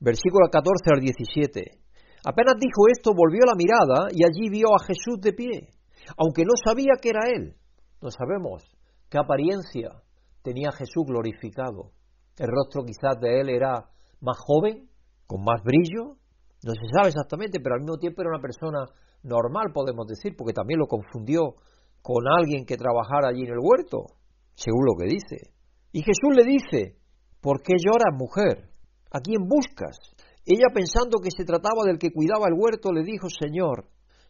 [0.00, 1.86] Versículo 14 al 17.
[2.26, 5.70] Apenas dijo esto, volvió la mirada y allí vio a Jesús de pie,
[6.16, 7.56] aunque no sabía que era él.
[8.00, 8.64] No sabemos
[9.08, 10.02] qué apariencia
[10.42, 11.92] tenía Jesús glorificado.
[12.38, 13.88] El rostro quizás de él era
[14.20, 14.88] más joven,
[15.26, 16.16] con más brillo,
[16.62, 18.86] no se sabe exactamente, pero al mismo tiempo era una persona
[19.22, 21.56] normal, podemos decir, porque también lo confundió
[22.02, 24.06] con alguien que trabajara allí en el huerto,
[24.54, 25.52] según lo que dice.
[25.92, 26.96] Y Jesús le dice,
[27.40, 28.70] ¿por qué lloras, mujer?
[29.10, 29.98] ¿A quién buscas?
[30.44, 33.86] Ella pensando que se trataba del que cuidaba el huerto, le dijo, Señor,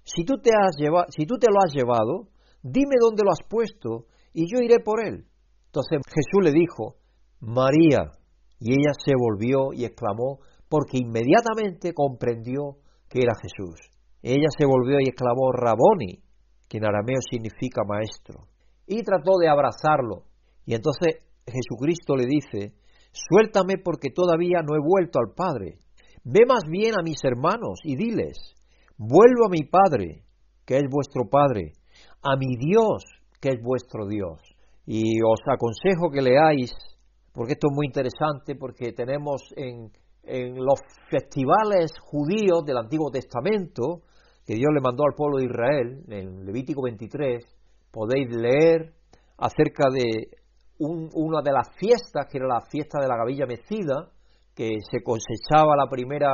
[0.07, 2.29] si tú te, has llevado, si tú te lo has llevado,
[2.63, 5.27] dime dónde lo has puesto y yo iré por él.
[5.67, 6.97] Entonces Jesús le dijo,
[7.41, 8.13] María.
[8.59, 10.39] Y ella se volvió y exclamó,
[10.69, 12.79] porque inmediatamente comprendió
[13.11, 13.79] que era Jesús.
[14.23, 16.23] Ella se volvió y exclamó, Raboni,
[16.69, 18.47] que en arameo significa maestro.
[18.87, 20.25] Y trató de abrazarlo.
[20.65, 22.75] Y entonces Jesucristo le dice,
[23.13, 25.81] Suéltame porque todavía no he vuelto al Padre.
[26.25, 28.56] Ve más bien a mis hermanos y diles,
[28.99, 30.23] vuelvo a mi Padre,
[30.65, 31.73] que es vuestro Padre,
[32.23, 33.05] a mi Dios,
[33.41, 34.41] que es vuestro Dios.
[34.87, 36.73] Y os aconsejo que leáis,
[37.33, 39.91] porque esto es muy interesante, porque tenemos en,
[40.23, 40.81] en los
[41.11, 44.03] festivales judíos del Antiguo Testamento,
[44.47, 47.45] que Dios le mandó al pueblo de Israel, en Levítico 23,
[47.91, 48.93] podéis leer
[49.39, 50.29] acerca de
[50.79, 54.11] una de las fiestas, que era la fiesta de la gavilla mecida,
[54.55, 56.31] que se cosechaba la primera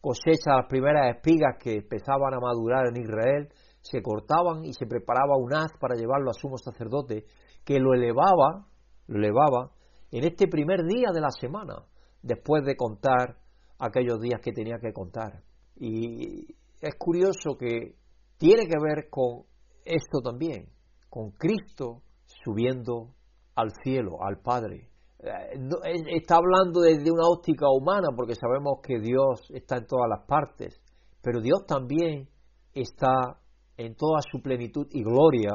[0.00, 3.48] cosecha, las primeras espigas que empezaban a madurar en Israel,
[3.80, 7.24] se cortaban y se preparaba un haz para llevarlo a sumo sacerdote,
[7.64, 8.66] que lo elevaba,
[9.06, 9.72] lo elevaba
[10.10, 11.84] en este primer día de la semana,
[12.22, 13.36] después de contar
[13.78, 15.42] aquellos días que tenía que contar.
[15.76, 17.96] Y es curioso que
[18.36, 19.44] tiene que ver con
[19.84, 20.68] esto también,
[21.08, 23.14] con Cristo subiendo
[23.54, 24.89] al cielo, al Padre.
[25.22, 30.26] Eh, está hablando desde una óptica humana porque sabemos que Dios está en todas las
[30.26, 30.80] partes,
[31.22, 32.28] pero Dios también
[32.72, 33.38] está
[33.76, 35.50] en toda su plenitud y gloria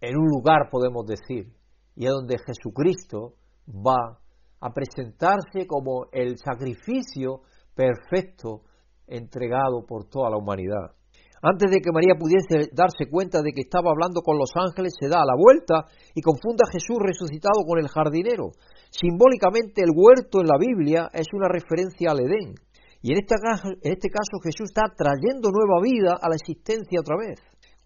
[0.00, 1.52] en un lugar, podemos decir,
[1.94, 3.34] y es donde Jesucristo
[3.68, 4.18] va
[4.60, 7.42] a presentarse como el sacrificio
[7.74, 8.62] perfecto
[9.06, 10.96] entregado por toda la humanidad.
[11.42, 15.08] Antes de que María pudiese darse cuenta de que estaba hablando con los ángeles, se
[15.08, 18.50] da la vuelta y confunda a Jesús resucitado con el jardinero.
[18.98, 22.54] Simbólicamente el huerto en la Biblia es una referencia al Edén.
[23.02, 27.38] Y en este, caso, Jesús está trayendo nueva vida a la existencia otra vez.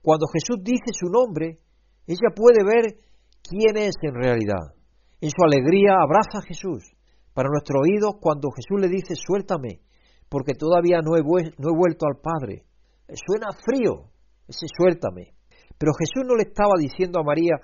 [0.03, 1.59] Cuando Jesús dice su nombre,
[2.07, 2.95] ella puede ver
[3.43, 4.73] quién es en realidad.
[5.21, 6.95] En su alegría abraza a Jesús.
[7.35, 9.83] Para nuestros oídos, cuando Jesús le dice, suéltame,
[10.29, 12.65] porque todavía no he, no he vuelto al Padre.
[13.09, 14.11] Suena frío,
[14.47, 15.35] ese suéltame.
[15.77, 17.57] Pero Jesús no le estaba diciendo a María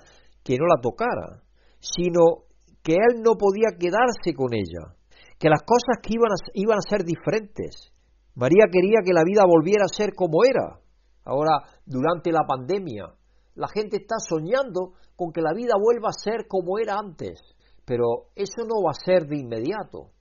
[0.43, 1.41] que no la tocara,
[1.79, 2.46] sino
[2.87, 4.95] que él no podía quedarse con ella,
[5.37, 7.91] que las cosas que iban a, iban a ser diferentes.
[8.33, 10.79] María quería que la vida volviera a ser como era.
[11.25, 13.11] Ahora, durante la pandemia,
[13.55, 17.41] la gente está soñando con que la vida vuelva a ser como era antes,
[17.83, 20.11] pero eso no va a ser de inmediato.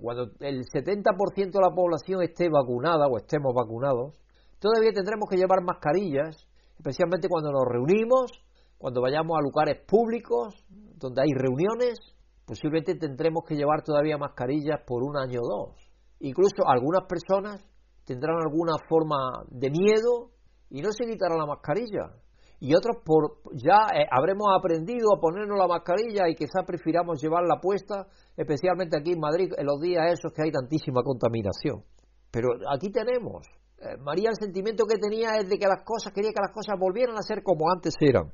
[0.00, 4.16] Cuando el 70% de la población esté vacunada o estemos vacunados,
[4.58, 6.48] todavía tendremos que llevar mascarillas,
[6.78, 8.32] especialmente cuando nos reunimos,
[8.78, 10.64] cuando vayamos a lugares públicos,
[10.96, 11.98] donde hay reuniones,
[12.46, 15.94] posiblemente tendremos que llevar todavía mascarillas por un año o dos.
[16.20, 17.64] Incluso algunas personas
[18.04, 20.30] tendrán alguna forma de miedo
[20.70, 22.12] y no se quitarán la mascarilla.
[22.60, 27.60] Y otros por, ya eh, habremos aprendido a ponernos la mascarilla y quizás prefiramos llevarla
[27.60, 31.84] puesta, especialmente aquí en Madrid, en los días esos que hay tantísima contaminación.
[32.30, 33.46] Pero aquí tenemos.
[33.78, 36.78] Eh, María el sentimiento que tenía es de que las cosas, quería que las cosas
[36.78, 38.32] volvieran a ser como antes eran.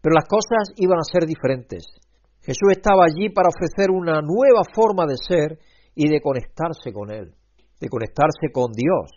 [0.00, 1.84] Pero las cosas iban a ser diferentes.
[2.40, 5.58] Jesús estaba allí para ofrecer una nueva forma de ser
[5.94, 7.34] y de conectarse con Él,
[7.80, 9.10] de conectarse con Dios.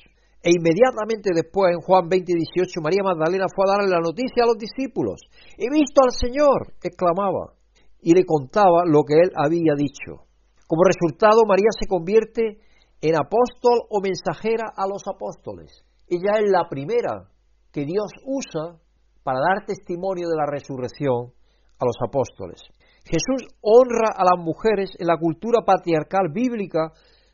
[0.44, 4.48] E inmediatamente después, en Juan 20 18, María Magdalena fue a darle la noticia a
[4.48, 5.22] los discípulos.
[5.56, 7.54] He visto al Señor, exclamaba,
[8.02, 10.26] y le contaba lo que él había dicho.
[10.66, 12.58] Como resultado, María se convierte
[13.02, 15.86] en apóstol o mensajera a los apóstoles.
[16.08, 17.30] Ella es la primera
[17.72, 18.80] que Dios usa
[19.24, 21.34] para dar testimonio de la resurrección
[21.80, 22.62] a los apóstoles.
[23.04, 26.92] Jesús honra a las mujeres en la cultura patriarcal bíblica,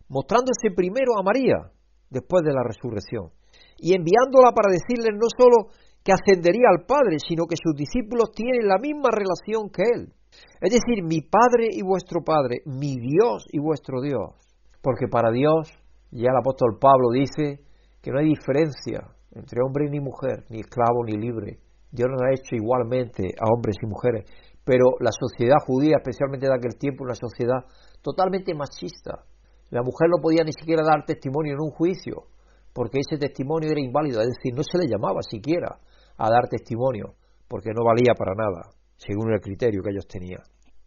[0.07, 1.71] mostrándose primero a María,
[2.09, 3.31] después de la resurrección,
[3.77, 5.71] y enviándola para decirles no solo
[6.03, 10.13] que ascendería al Padre, sino que sus discípulos tienen la misma relación que Él.
[10.61, 14.35] Es decir, mi Padre y vuestro Padre, mi Dios y vuestro Dios.
[14.81, 15.67] Porque para Dios,
[16.11, 17.59] ya el apóstol Pablo dice
[18.01, 21.59] que no hay diferencia entre hombre ni mujer, ni esclavo ni libre.
[21.91, 24.25] Dios nos ha hecho igualmente a hombres y mujeres.
[24.63, 27.63] Pero la sociedad judía, especialmente de aquel tiempo, una sociedad
[28.01, 29.23] totalmente machista,
[29.69, 32.27] la mujer no podía ni siquiera dar testimonio en un juicio,
[32.73, 35.79] porque ese testimonio era inválido, es decir, no se le llamaba siquiera
[36.17, 37.15] a dar testimonio,
[37.47, 40.41] porque no valía para nada, según el criterio que ellos tenían.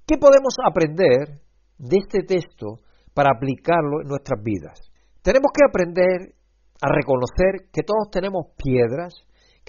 [0.06, 1.40] ¿Qué podemos aprender
[1.78, 2.80] de este texto
[3.14, 4.80] para aplicarlo en nuestras vidas?
[5.22, 6.34] Tenemos que aprender
[6.82, 9.12] a reconocer que todos tenemos piedras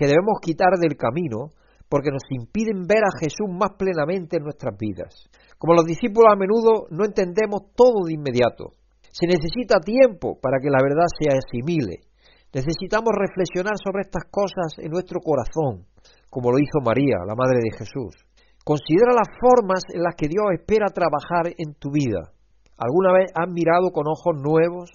[0.02, 1.54] que debemos quitar del camino
[1.86, 5.30] porque nos impiden ver a Jesús más plenamente en nuestras vidas.
[5.60, 8.74] Como los discípulos a menudo no entendemos todo de inmediato,
[9.14, 12.02] se necesita tiempo para que la verdad se asimile.
[12.50, 15.86] Necesitamos reflexionar sobre estas cosas en nuestro corazón,
[16.32, 18.26] como lo hizo María, la Madre de Jesús.
[18.66, 22.34] Considera las formas en las que Dios espera trabajar en tu vida.
[22.74, 24.90] ¿Alguna vez has mirado con ojos nuevos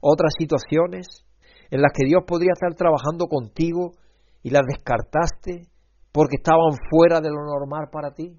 [0.00, 1.26] otras situaciones
[1.72, 3.98] en las que Dios podría estar trabajando contigo
[4.42, 5.68] y las descartaste
[6.12, 8.38] porque estaban fuera de lo normal para ti?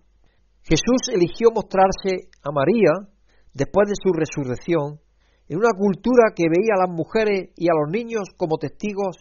[0.62, 2.92] Jesús eligió mostrarse a María
[3.54, 5.00] después de su resurrección
[5.50, 9.18] en una cultura que veía a las mujeres y a los niños como testigos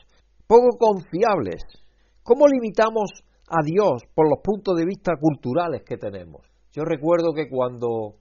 [0.47, 1.63] poco confiables.
[2.23, 3.11] ¿Cómo limitamos
[3.49, 6.47] a Dios por los puntos de vista culturales que tenemos?
[6.73, 8.15] Yo recuerdo que cuando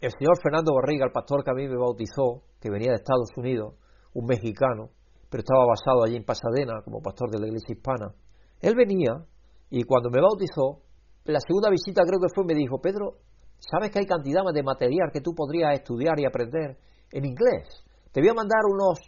[0.00, 3.30] el señor Fernando Barriga, el pastor que a mí me bautizó, que venía de Estados
[3.36, 3.74] Unidos,
[4.14, 4.90] un mexicano,
[5.30, 8.14] pero estaba basado allí en Pasadena como pastor de la iglesia hispana,
[8.60, 9.24] él venía
[9.70, 10.82] y cuando me bautizó,
[11.24, 13.18] la segunda visita creo que fue, me dijo, Pedro,
[13.58, 16.78] ¿sabes que hay cantidad de material que tú podrías estudiar y aprender
[17.12, 17.68] en inglés?
[18.12, 18.98] Te voy a mandar unos,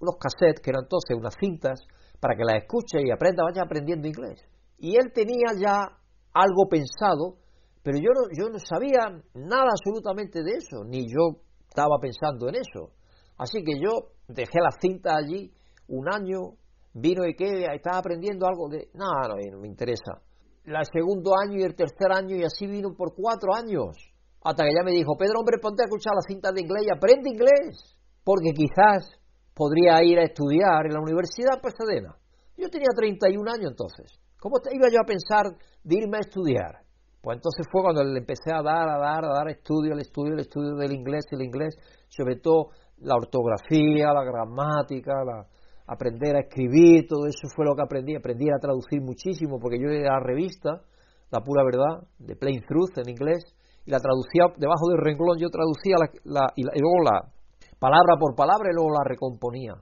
[0.00, 1.80] unos cassettes, que eran entonces unas cintas,
[2.18, 4.42] para que las escuches y aprenda, vaya aprendiendo inglés.
[4.78, 5.86] Y él tenía ya
[6.34, 7.38] algo pensado,
[7.82, 12.56] pero yo no, yo no sabía nada absolutamente de eso, ni yo estaba pensando en
[12.56, 12.90] eso.
[13.36, 15.52] Así que yo dejé la cinta allí
[15.88, 16.54] un año,
[16.94, 18.88] vino y que estaba aprendiendo algo de...
[18.94, 20.22] No, no, no me interesa.
[20.64, 23.96] El segundo año y el tercer año y así vino por cuatro años.
[24.44, 26.90] Hasta que ya me dijo, Pedro, hombre, ponte a escuchar la cinta de inglés y
[26.94, 27.96] aprende inglés.
[28.22, 29.18] Porque quizás
[29.54, 32.14] podría ir a estudiar en la Universidad de Pasadena.
[32.56, 34.20] Yo tenía 31 años entonces.
[34.38, 35.46] ¿Cómo iba yo a pensar
[35.82, 36.84] de irme a estudiar?
[37.20, 40.34] Pues entonces fue cuando le empecé a dar, a dar, a dar estudio, el estudio,
[40.34, 41.74] el estudio del inglés, el inglés,
[42.08, 45.46] sobre todo la ortografía, la gramática, la,
[45.88, 48.14] aprender a escribir, todo eso fue lo que aprendí.
[48.14, 50.82] Aprendí a traducir muchísimo porque yo era la revista,
[51.30, 53.42] La Pura Verdad, de Plain Truth en inglés,
[53.86, 57.32] y la traducía debajo del renglón, yo traducía la, y, luego la
[57.80, 59.74] palabra por palabra y luego la recomponía.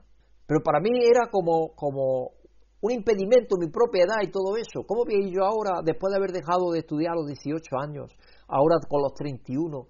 [0.47, 2.31] Pero para mí era como, como
[2.79, 4.87] un impedimento, mi propia edad y todo eso.
[4.87, 8.15] ¿Cómo voy yo ahora, después de haber dejado de estudiar a los 18 años,
[8.47, 9.87] ahora con los 31,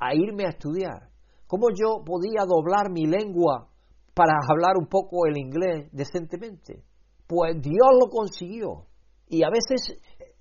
[0.00, 1.10] a irme a estudiar?
[1.46, 3.69] ¿Cómo yo podía doblar mi lengua
[4.20, 6.84] para hablar un poco el inglés decentemente?
[7.26, 8.84] Pues Dios lo consiguió.
[9.28, 9.96] Y a veces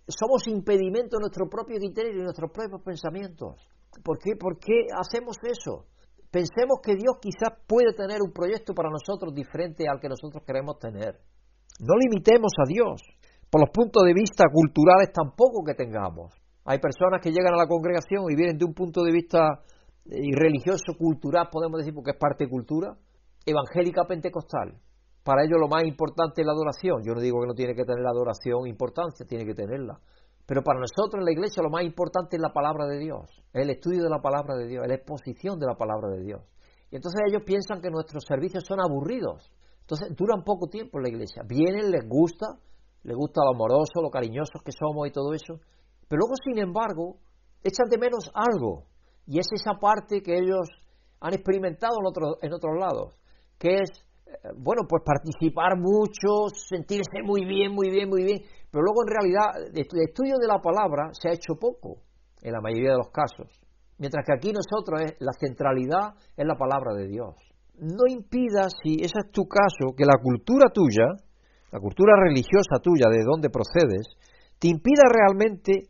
[0.06, 3.56] somos impedimento de nuestro propio criterio y nuestros propios pensamientos.
[4.04, 4.36] ¿Por qué?
[4.36, 5.86] ¿Por qué hacemos eso?
[6.30, 10.78] Pensemos que Dios quizás puede tener un proyecto para nosotros diferente al que nosotros queremos
[10.78, 11.16] tener.
[11.80, 13.00] No limitemos a Dios
[13.50, 16.34] por los puntos de vista culturales tampoco que tengamos.
[16.66, 19.64] Hay personas que llegan a la congregación y vienen de un punto de vista
[20.04, 22.98] eh, religioso, cultural, podemos decir, porque es parte de cultura,
[23.50, 24.80] evangélica pentecostal.
[25.24, 27.04] Para ellos lo más importante es la adoración.
[27.04, 30.00] Yo no digo que no tiene que tener la adoración importancia, tiene que tenerla.
[30.46, 33.70] Pero para nosotros en la iglesia lo más importante es la palabra de Dios, el
[33.70, 36.42] estudio de la palabra de Dios, la exposición de la palabra de Dios.
[36.90, 39.52] Y entonces ellos piensan que nuestros servicios son aburridos.
[39.82, 41.44] Entonces duran poco tiempo en la iglesia.
[41.48, 42.48] Vienen, les gusta,
[43.04, 45.62] les gusta lo amoroso, lo cariñosos que somos y todo eso.
[46.08, 47.18] Pero luego, sin embargo,
[47.64, 48.86] echan de menos algo.
[49.28, 50.68] Y es esa parte que ellos
[51.20, 53.19] han experimentado en, en otros lados
[53.60, 53.92] que es,
[54.26, 58.40] eh, bueno, pues participar mucho, sentirse muy bien, muy bien, muy bien,
[58.72, 61.98] pero luego en realidad el estudio de la palabra se ha hecho poco
[62.42, 63.52] en la mayoría de los casos,
[63.98, 67.36] mientras que aquí nosotros es, la centralidad es la palabra de Dios.
[67.76, 71.06] No impida, si ese es tu caso, que la cultura tuya,
[71.72, 74.08] la cultura religiosa tuya, de donde procedes,
[74.58, 75.84] te impida realmente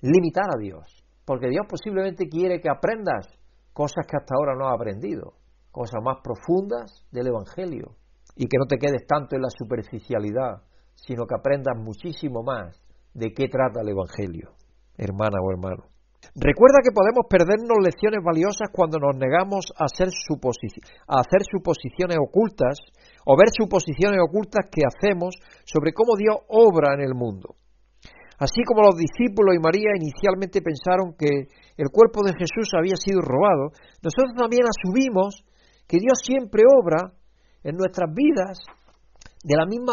[0.00, 3.26] limitar a Dios, porque Dios posiblemente quiere que aprendas
[3.72, 5.43] cosas que hasta ahora no has aprendido
[5.74, 7.98] cosas más profundas del Evangelio
[8.36, 10.62] y que no te quedes tanto en la superficialidad,
[10.94, 12.78] sino que aprendas muchísimo más
[13.12, 14.54] de qué trata el Evangelio,
[14.96, 15.90] hermana o hermano.
[16.34, 22.78] Recuerda que podemos perdernos lecciones valiosas cuando nos negamos a hacer, a hacer suposiciones ocultas
[23.26, 25.34] o ver suposiciones ocultas que hacemos
[25.66, 27.58] sobre cómo Dios obra en el mundo.
[28.38, 33.20] Así como los discípulos y María inicialmente pensaron que el cuerpo de Jesús había sido
[33.20, 35.44] robado, nosotros también asumimos
[35.86, 37.12] que Dios siempre obra
[37.62, 38.58] en nuestras vidas
[39.42, 39.92] de la misma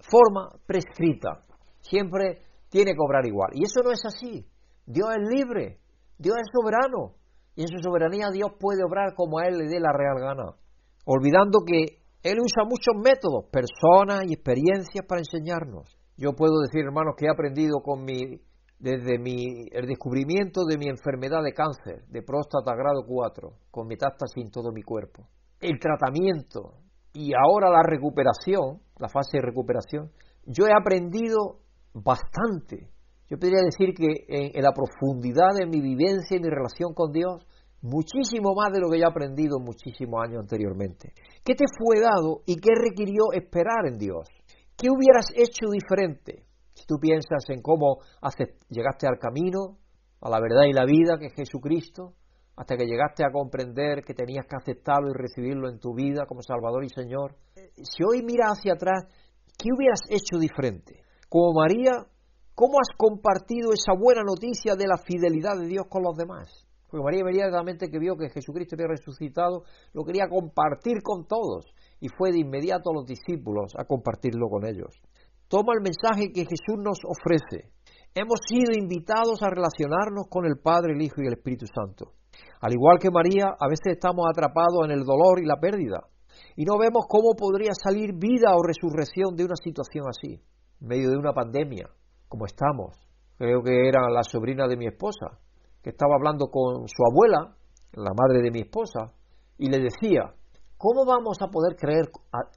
[0.00, 1.44] forma prescrita.
[1.80, 3.50] Siempre tiene que obrar igual.
[3.54, 4.46] Y eso no es así.
[4.86, 5.78] Dios es libre,
[6.18, 7.14] Dios es soberano.
[7.54, 10.56] Y en su soberanía Dios puede obrar como a Él le dé la real gana.
[11.04, 15.98] Olvidando que Él usa muchos métodos, personas y experiencias para enseñarnos.
[16.16, 18.40] Yo puedo decir, hermanos, que he aprendido con mi,
[18.82, 24.50] desde el descubrimiento de mi enfermedad de cáncer, de próstata grado 4, con metástasis en
[24.50, 25.28] todo mi cuerpo,
[25.60, 26.74] el tratamiento
[27.12, 30.10] y ahora la recuperación, la fase de recuperación,
[30.46, 31.60] yo he aprendido
[31.94, 32.90] bastante.
[33.30, 37.46] Yo podría decir que en, la profundidad de mi vivencia y mi relación con Dios,
[37.82, 41.12] muchísimo más de lo que ya he aprendido muchísimos años anteriormente.
[41.44, 44.26] ¿Qué te fue dado y qué requirió esperar en Dios?
[44.76, 46.42] ¿Qué hubieras hecho diferente?
[46.74, 47.98] Si tú piensas en cómo
[48.68, 49.78] llegaste al camino,
[50.20, 52.14] a la verdad y la vida que es Jesucristo,
[52.56, 56.42] hasta que llegaste a comprender que tenías que aceptarlo y recibirlo en tu vida como
[56.42, 57.34] Salvador y Señor.
[57.76, 59.04] Si hoy miras hacia atrás,
[59.58, 61.00] ¿qué hubieras hecho diferente?
[61.28, 62.06] Como María,
[62.54, 66.48] ¿cómo has compartido esa buena noticia de la fidelidad de Dios con los demás?
[66.90, 69.64] Porque María inmediatamente que vio que Jesucristo había resucitado,
[69.94, 74.66] lo quería compartir con todos y fue de inmediato a los discípulos a compartirlo con
[74.66, 75.00] ellos.
[75.52, 77.68] Toma el mensaje que Jesús nos ofrece.
[78.14, 82.12] Hemos sido invitados a relacionarnos con el Padre, el Hijo y el Espíritu Santo.
[82.62, 86.08] Al igual que María, a veces estamos atrapados en el dolor y la pérdida
[86.56, 90.40] y no vemos cómo podría salir vida o resurrección de una situación así,
[90.80, 91.84] en medio de una pandemia,
[92.28, 92.96] como estamos.
[93.36, 95.36] Creo que era la sobrina de mi esposa,
[95.82, 97.54] que estaba hablando con su abuela,
[97.92, 99.12] la madre de mi esposa,
[99.58, 100.32] y le decía,
[100.78, 102.08] ¿cómo vamos a poder creer,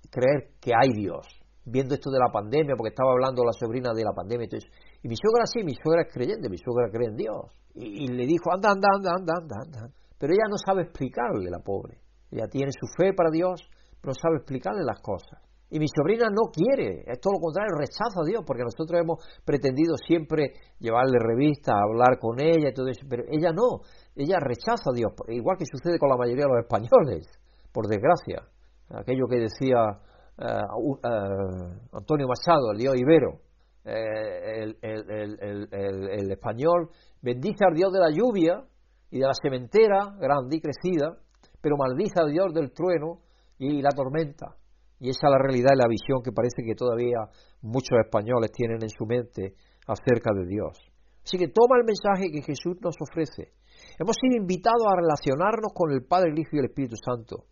[0.10, 1.45] creer que hay Dios?
[1.66, 4.48] Viendo esto de la pandemia, porque estaba hablando la sobrina de la pandemia.
[4.48, 7.52] y mi suegra sí, mi suegra es creyente, mi suegra cree en Dios.
[7.74, 9.96] Y, y le dijo, anda, anda, anda, anda, anda, anda.
[10.18, 12.00] Pero ella no sabe explicarle, la pobre.
[12.32, 13.62] Ella tiene su fe para Dios,
[14.04, 15.42] no sabe explicarle las cosas.
[15.70, 19.18] Y mi sobrina no quiere, es todo lo contrario, rechaza a Dios, porque nosotros hemos
[19.44, 23.82] pretendido siempre llevarle revista, hablar con ella y todo eso, pero ella no,
[24.16, 27.28] ella rechaza a Dios, igual que sucede con la mayoría de los españoles,
[27.74, 28.46] por desgracia.
[28.90, 30.00] Aquello que decía
[30.38, 33.40] eh, eh, Antonio Machado, el dios Ibero,
[33.86, 36.90] eh, el, el, español
[37.22, 38.64] bendice al Dios de la lluvia
[39.12, 41.18] y de la sementera grande y crecida,
[41.62, 43.22] pero maldice al Dios del trueno
[43.60, 44.56] y la tormenta.
[45.00, 47.30] Y esa es la realidad y la visión que parece que todavía
[47.62, 49.54] muchos españoles tienen en su mente
[49.88, 50.78] acerca de Dios.
[51.24, 53.54] Así que toma el mensaje que Jesús nos ofrece.
[54.00, 57.46] Hemos sido invitados a relacionarnos con el Padre, el Hijo y el Espíritu Santo.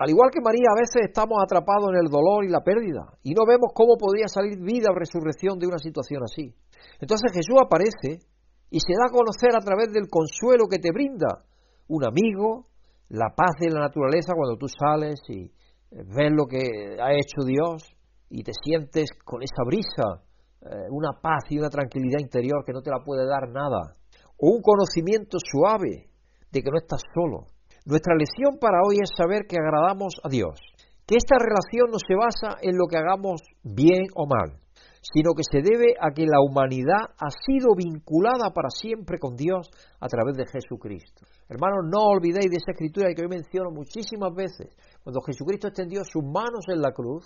[0.00, 3.36] Al igual que María, a veces estamos atrapados en el dolor y la pérdida y
[3.36, 6.56] no vemos cómo podría salir vida o resurrección de una situación así.
[7.04, 8.24] Entonces Jesús aparece
[8.72, 11.44] y se da a conocer a través del consuelo que te brinda
[11.88, 12.64] un amigo,
[13.10, 15.52] la paz de la naturaleza cuando tú sales y
[15.92, 17.84] ves lo que ha hecho Dios
[18.30, 20.24] y te sientes con esa brisa,
[20.62, 23.96] eh, una paz y una tranquilidad interior que no te la puede dar nada,
[24.38, 26.08] o un conocimiento suave
[26.50, 27.52] de que no estás solo.
[27.86, 30.60] Nuestra lección para hoy es saber que agradamos a Dios,
[31.06, 34.60] que esta relación no se basa en lo que hagamos bien o mal,
[35.00, 39.70] sino que se debe a que la humanidad ha sido vinculada para siempre con Dios
[39.98, 41.24] a través de Jesucristo.
[41.48, 44.76] Hermanos, no olvidéis de esa escritura que hoy menciono muchísimas veces.
[45.02, 47.24] Cuando Jesucristo extendió sus manos en la cruz,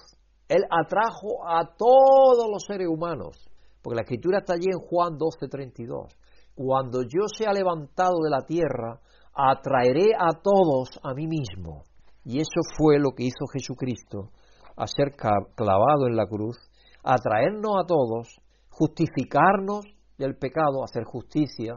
[0.48, 3.42] Él atrajo a todos los seres humanos,
[3.82, 6.14] porque la escritura está allí en Juan 12:32.
[6.54, 9.00] Cuando yo sea levantado de la tierra,
[9.34, 11.82] atraeré a todos a mí mismo.
[12.24, 14.30] Y eso fue lo que hizo Jesucristo,
[14.76, 16.56] a ser clavado en la cruz
[17.04, 19.84] atraernos a todos, justificarnos
[20.16, 21.76] del pecado, hacer justicia,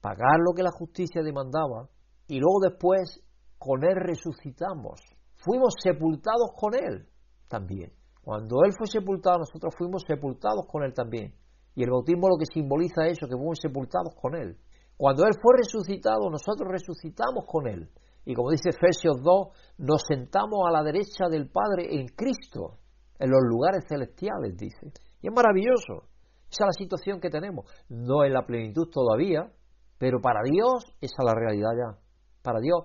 [0.00, 1.88] pagar lo que la justicia demandaba,
[2.28, 3.20] y luego después
[3.58, 5.00] con Él resucitamos.
[5.36, 7.08] Fuimos sepultados con Él
[7.48, 7.92] también.
[8.22, 11.34] Cuando Él fue sepultado, nosotros fuimos sepultados con Él también.
[11.74, 14.56] Y el bautismo lo que simboliza eso, que fuimos sepultados con Él.
[14.98, 17.88] Cuando Él fue resucitado, nosotros resucitamos con Él.
[18.24, 22.78] Y como dice Efesios 2, nos sentamos a la derecha del Padre en Cristo
[23.18, 24.92] en los lugares celestiales, dice.
[25.22, 26.08] Y es maravilloso.
[26.50, 27.64] Esa es la situación que tenemos.
[27.88, 29.50] No en la plenitud todavía,
[29.98, 31.98] pero para Dios esa es la realidad ya.
[32.42, 32.82] Para Dios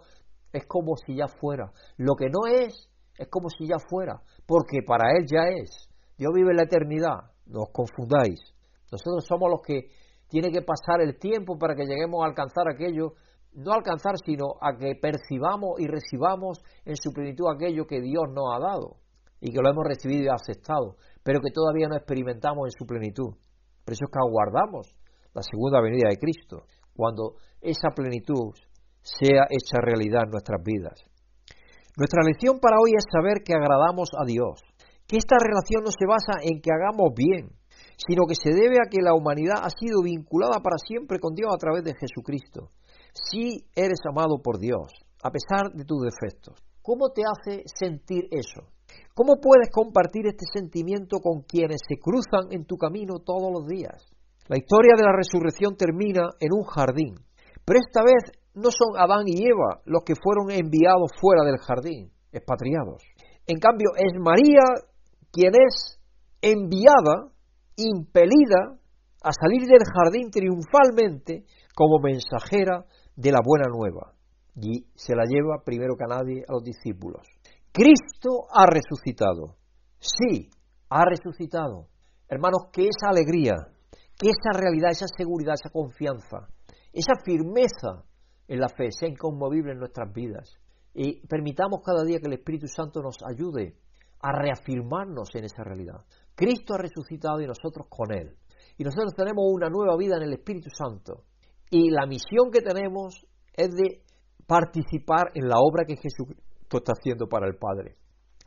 [0.51, 1.73] es como si ya fuera.
[1.97, 5.89] Lo que no es, es como si ya fuera, porque para Él ya es.
[6.17, 8.39] Dios vive en la eternidad, no os confundáis.
[8.91, 9.89] Nosotros somos los que
[10.33, 13.13] tiene que pasar el tiempo para que lleguemos a alcanzar aquello,
[13.53, 18.45] no alcanzar, sino a que percibamos y recibamos en su plenitud aquello que Dios nos
[18.49, 18.97] ha dado
[19.39, 23.37] y que lo hemos recibido y aceptado, pero que todavía no experimentamos en su plenitud.
[23.85, 24.89] Por eso es que aguardamos
[25.35, 26.65] la segunda venida de Cristo,
[26.95, 28.57] cuando esa plenitud
[29.03, 30.97] sea hecha realidad en nuestras vidas.
[31.95, 34.65] Nuestra lección para hoy es saber que agradamos a Dios,
[35.05, 37.53] que esta relación no se basa en que hagamos bien,
[37.97, 41.51] sino que se debe a que la humanidad ha sido vinculada para siempre con Dios
[41.53, 42.71] a través de Jesucristo.
[43.13, 44.91] Si eres amado por Dios,
[45.23, 48.67] a pesar de tus defectos, ¿cómo te hace sentir eso?
[49.13, 54.03] ¿Cómo puedes compartir este sentimiento con quienes se cruzan en tu camino todos los días?
[54.47, 57.15] La historia de la resurrección termina en un jardín,
[57.63, 62.11] pero esta vez no son Adán y Eva los que fueron enviados fuera del jardín,
[62.31, 63.03] expatriados.
[63.47, 64.63] En cambio, es María
[65.31, 65.99] quien es
[66.41, 67.32] enviada,
[67.77, 68.77] impelida
[69.23, 71.45] a salir del jardín triunfalmente
[71.75, 74.13] como mensajera de la buena nueva.
[74.55, 77.25] Y se la lleva primero que a nadie a los discípulos.
[77.71, 79.55] Cristo ha resucitado.
[79.99, 80.49] Sí,
[80.89, 81.87] ha resucitado.
[82.27, 83.53] Hermanos, que esa alegría,
[84.17, 86.47] que esa realidad, esa seguridad, esa confianza,
[86.91, 88.03] esa firmeza
[88.47, 90.53] en la fe sea inconmovible en nuestras vidas.
[90.93, 93.75] Y permitamos cada día que el Espíritu Santo nos ayude
[94.21, 96.05] a reafirmarnos en esa realidad.
[96.35, 98.35] Cristo ha resucitado y nosotros con Él.
[98.77, 101.25] Y nosotros tenemos una nueva vida en el Espíritu Santo.
[101.69, 103.25] Y la misión que tenemos
[103.55, 104.01] es de
[104.47, 107.97] participar en la obra que Jesucristo está haciendo para el Padre.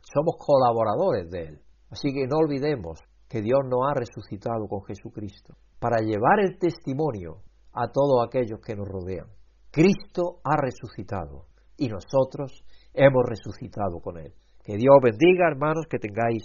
[0.01, 1.61] Somos colaboradores de Él.
[1.89, 7.43] Así que no olvidemos que Dios nos ha resucitado con Jesucristo para llevar el testimonio
[7.73, 9.27] a todos aquellos que nos rodean.
[9.71, 11.45] Cristo ha resucitado
[11.77, 12.63] y nosotros
[12.93, 14.33] hemos resucitado con Él.
[14.63, 16.43] Que Dios bendiga, hermanos, que tengáis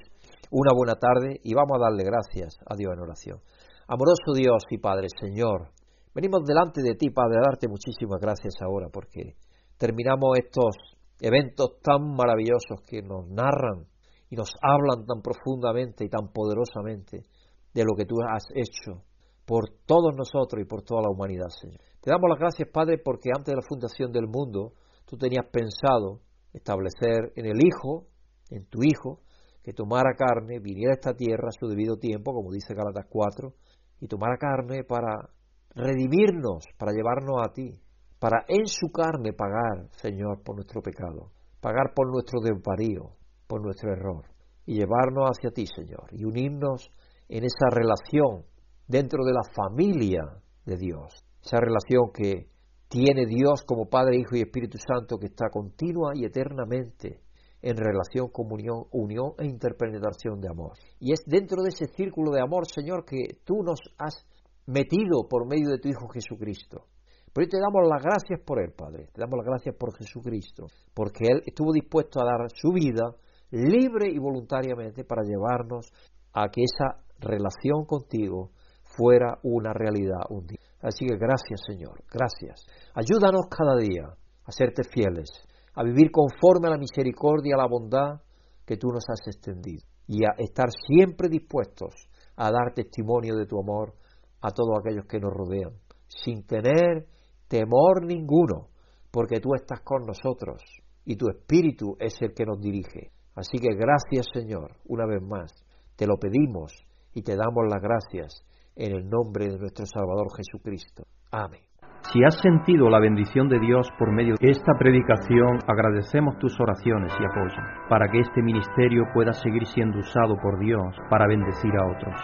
[0.52, 3.40] una buena tarde y vamos a darle gracias a Dios en oración.
[3.88, 5.72] Amoroso Dios y Padre Señor,
[6.14, 9.36] venimos delante de ti, Padre, a darte muchísimas gracias ahora porque
[9.78, 10.76] terminamos estos
[11.20, 13.86] eventos tan maravillosos que nos narran
[14.28, 17.24] y nos hablan tan profundamente y tan poderosamente
[17.72, 19.04] de lo que tú has hecho
[19.46, 21.80] por todos nosotros y por toda la humanidad, Señor.
[22.02, 24.74] Te damos las gracias, Padre, porque antes de la fundación del mundo
[25.06, 26.20] tú tenías pensado
[26.52, 28.06] establecer en el Hijo,
[28.50, 29.20] en tu Hijo,
[29.62, 33.52] que tomara carne, viniera a esta tierra a su debido tiempo, como dice Galatas 4,
[34.00, 35.30] y tomara carne para
[35.74, 37.78] redimirnos, para llevarnos a ti,
[38.18, 43.92] para en su carne pagar, Señor, por nuestro pecado, pagar por nuestro desvarío, por nuestro
[43.92, 44.24] error,
[44.66, 46.90] y llevarnos hacia ti, Señor, y unirnos
[47.28, 48.44] en esa relación
[48.86, 50.22] dentro de la familia
[50.66, 52.48] de Dios, esa relación que
[52.88, 57.21] tiene Dios como Padre, Hijo y Espíritu Santo, que está continua y eternamente
[57.62, 60.72] en relación, comunión, unión e interpenetración de amor.
[60.98, 64.26] Y es dentro de ese círculo de amor, Señor, que tú nos has
[64.66, 66.86] metido por medio de tu Hijo Jesucristo.
[67.32, 69.08] Pero hoy te damos las gracias por Él, Padre.
[69.12, 73.14] Te damos las gracias por Jesucristo, porque Él estuvo dispuesto a dar su vida
[73.50, 75.90] libre y voluntariamente para llevarnos
[76.32, 78.50] a que esa relación contigo
[78.84, 80.58] fuera una realidad un día.
[80.82, 82.66] Así que gracias, Señor, gracias.
[82.94, 84.08] Ayúdanos cada día
[84.44, 85.30] a serte fieles,
[85.74, 88.20] a vivir conforme a la misericordia, a la bondad
[88.64, 91.94] que tú nos has extendido y a estar siempre dispuestos
[92.36, 93.94] a dar testimonio de tu amor
[94.40, 95.72] a todos aquellos que nos rodean,
[96.06, 97.06] sin tener
[97.48, 98.68] temor ninguno,
[99.10, 100.62] porque tú estás con nosotros
[101.04, 103.12] y tu espíritu es el que nos dirige.
[103.34, 105.52] Así que gracias Señor, una vez más,
[105.96, 106.72] te lo pedimos
[107.14, 108.44] y te damos las gracias
[108.74, 111.04] en el nombre de nuestro Salvador Jesucristo.
[111.30, 111.71] Amén.
[112.10, 117.12] Si has sentido la bendición de Dios por medio de esta predicación, agradecemos tus oraciones
[117.18, 121.86] y apoyo para que este ministerio pueda seguir siendo usado por Dios para bendecir a
[121.86, 122.20] otros.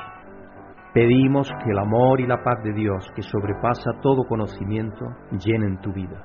[0.93, 5.93] Pedimos que el amor y la paz de Dios, que sobrepasa todo conocimiento, llenen tu
[5.93, 6.24] vida.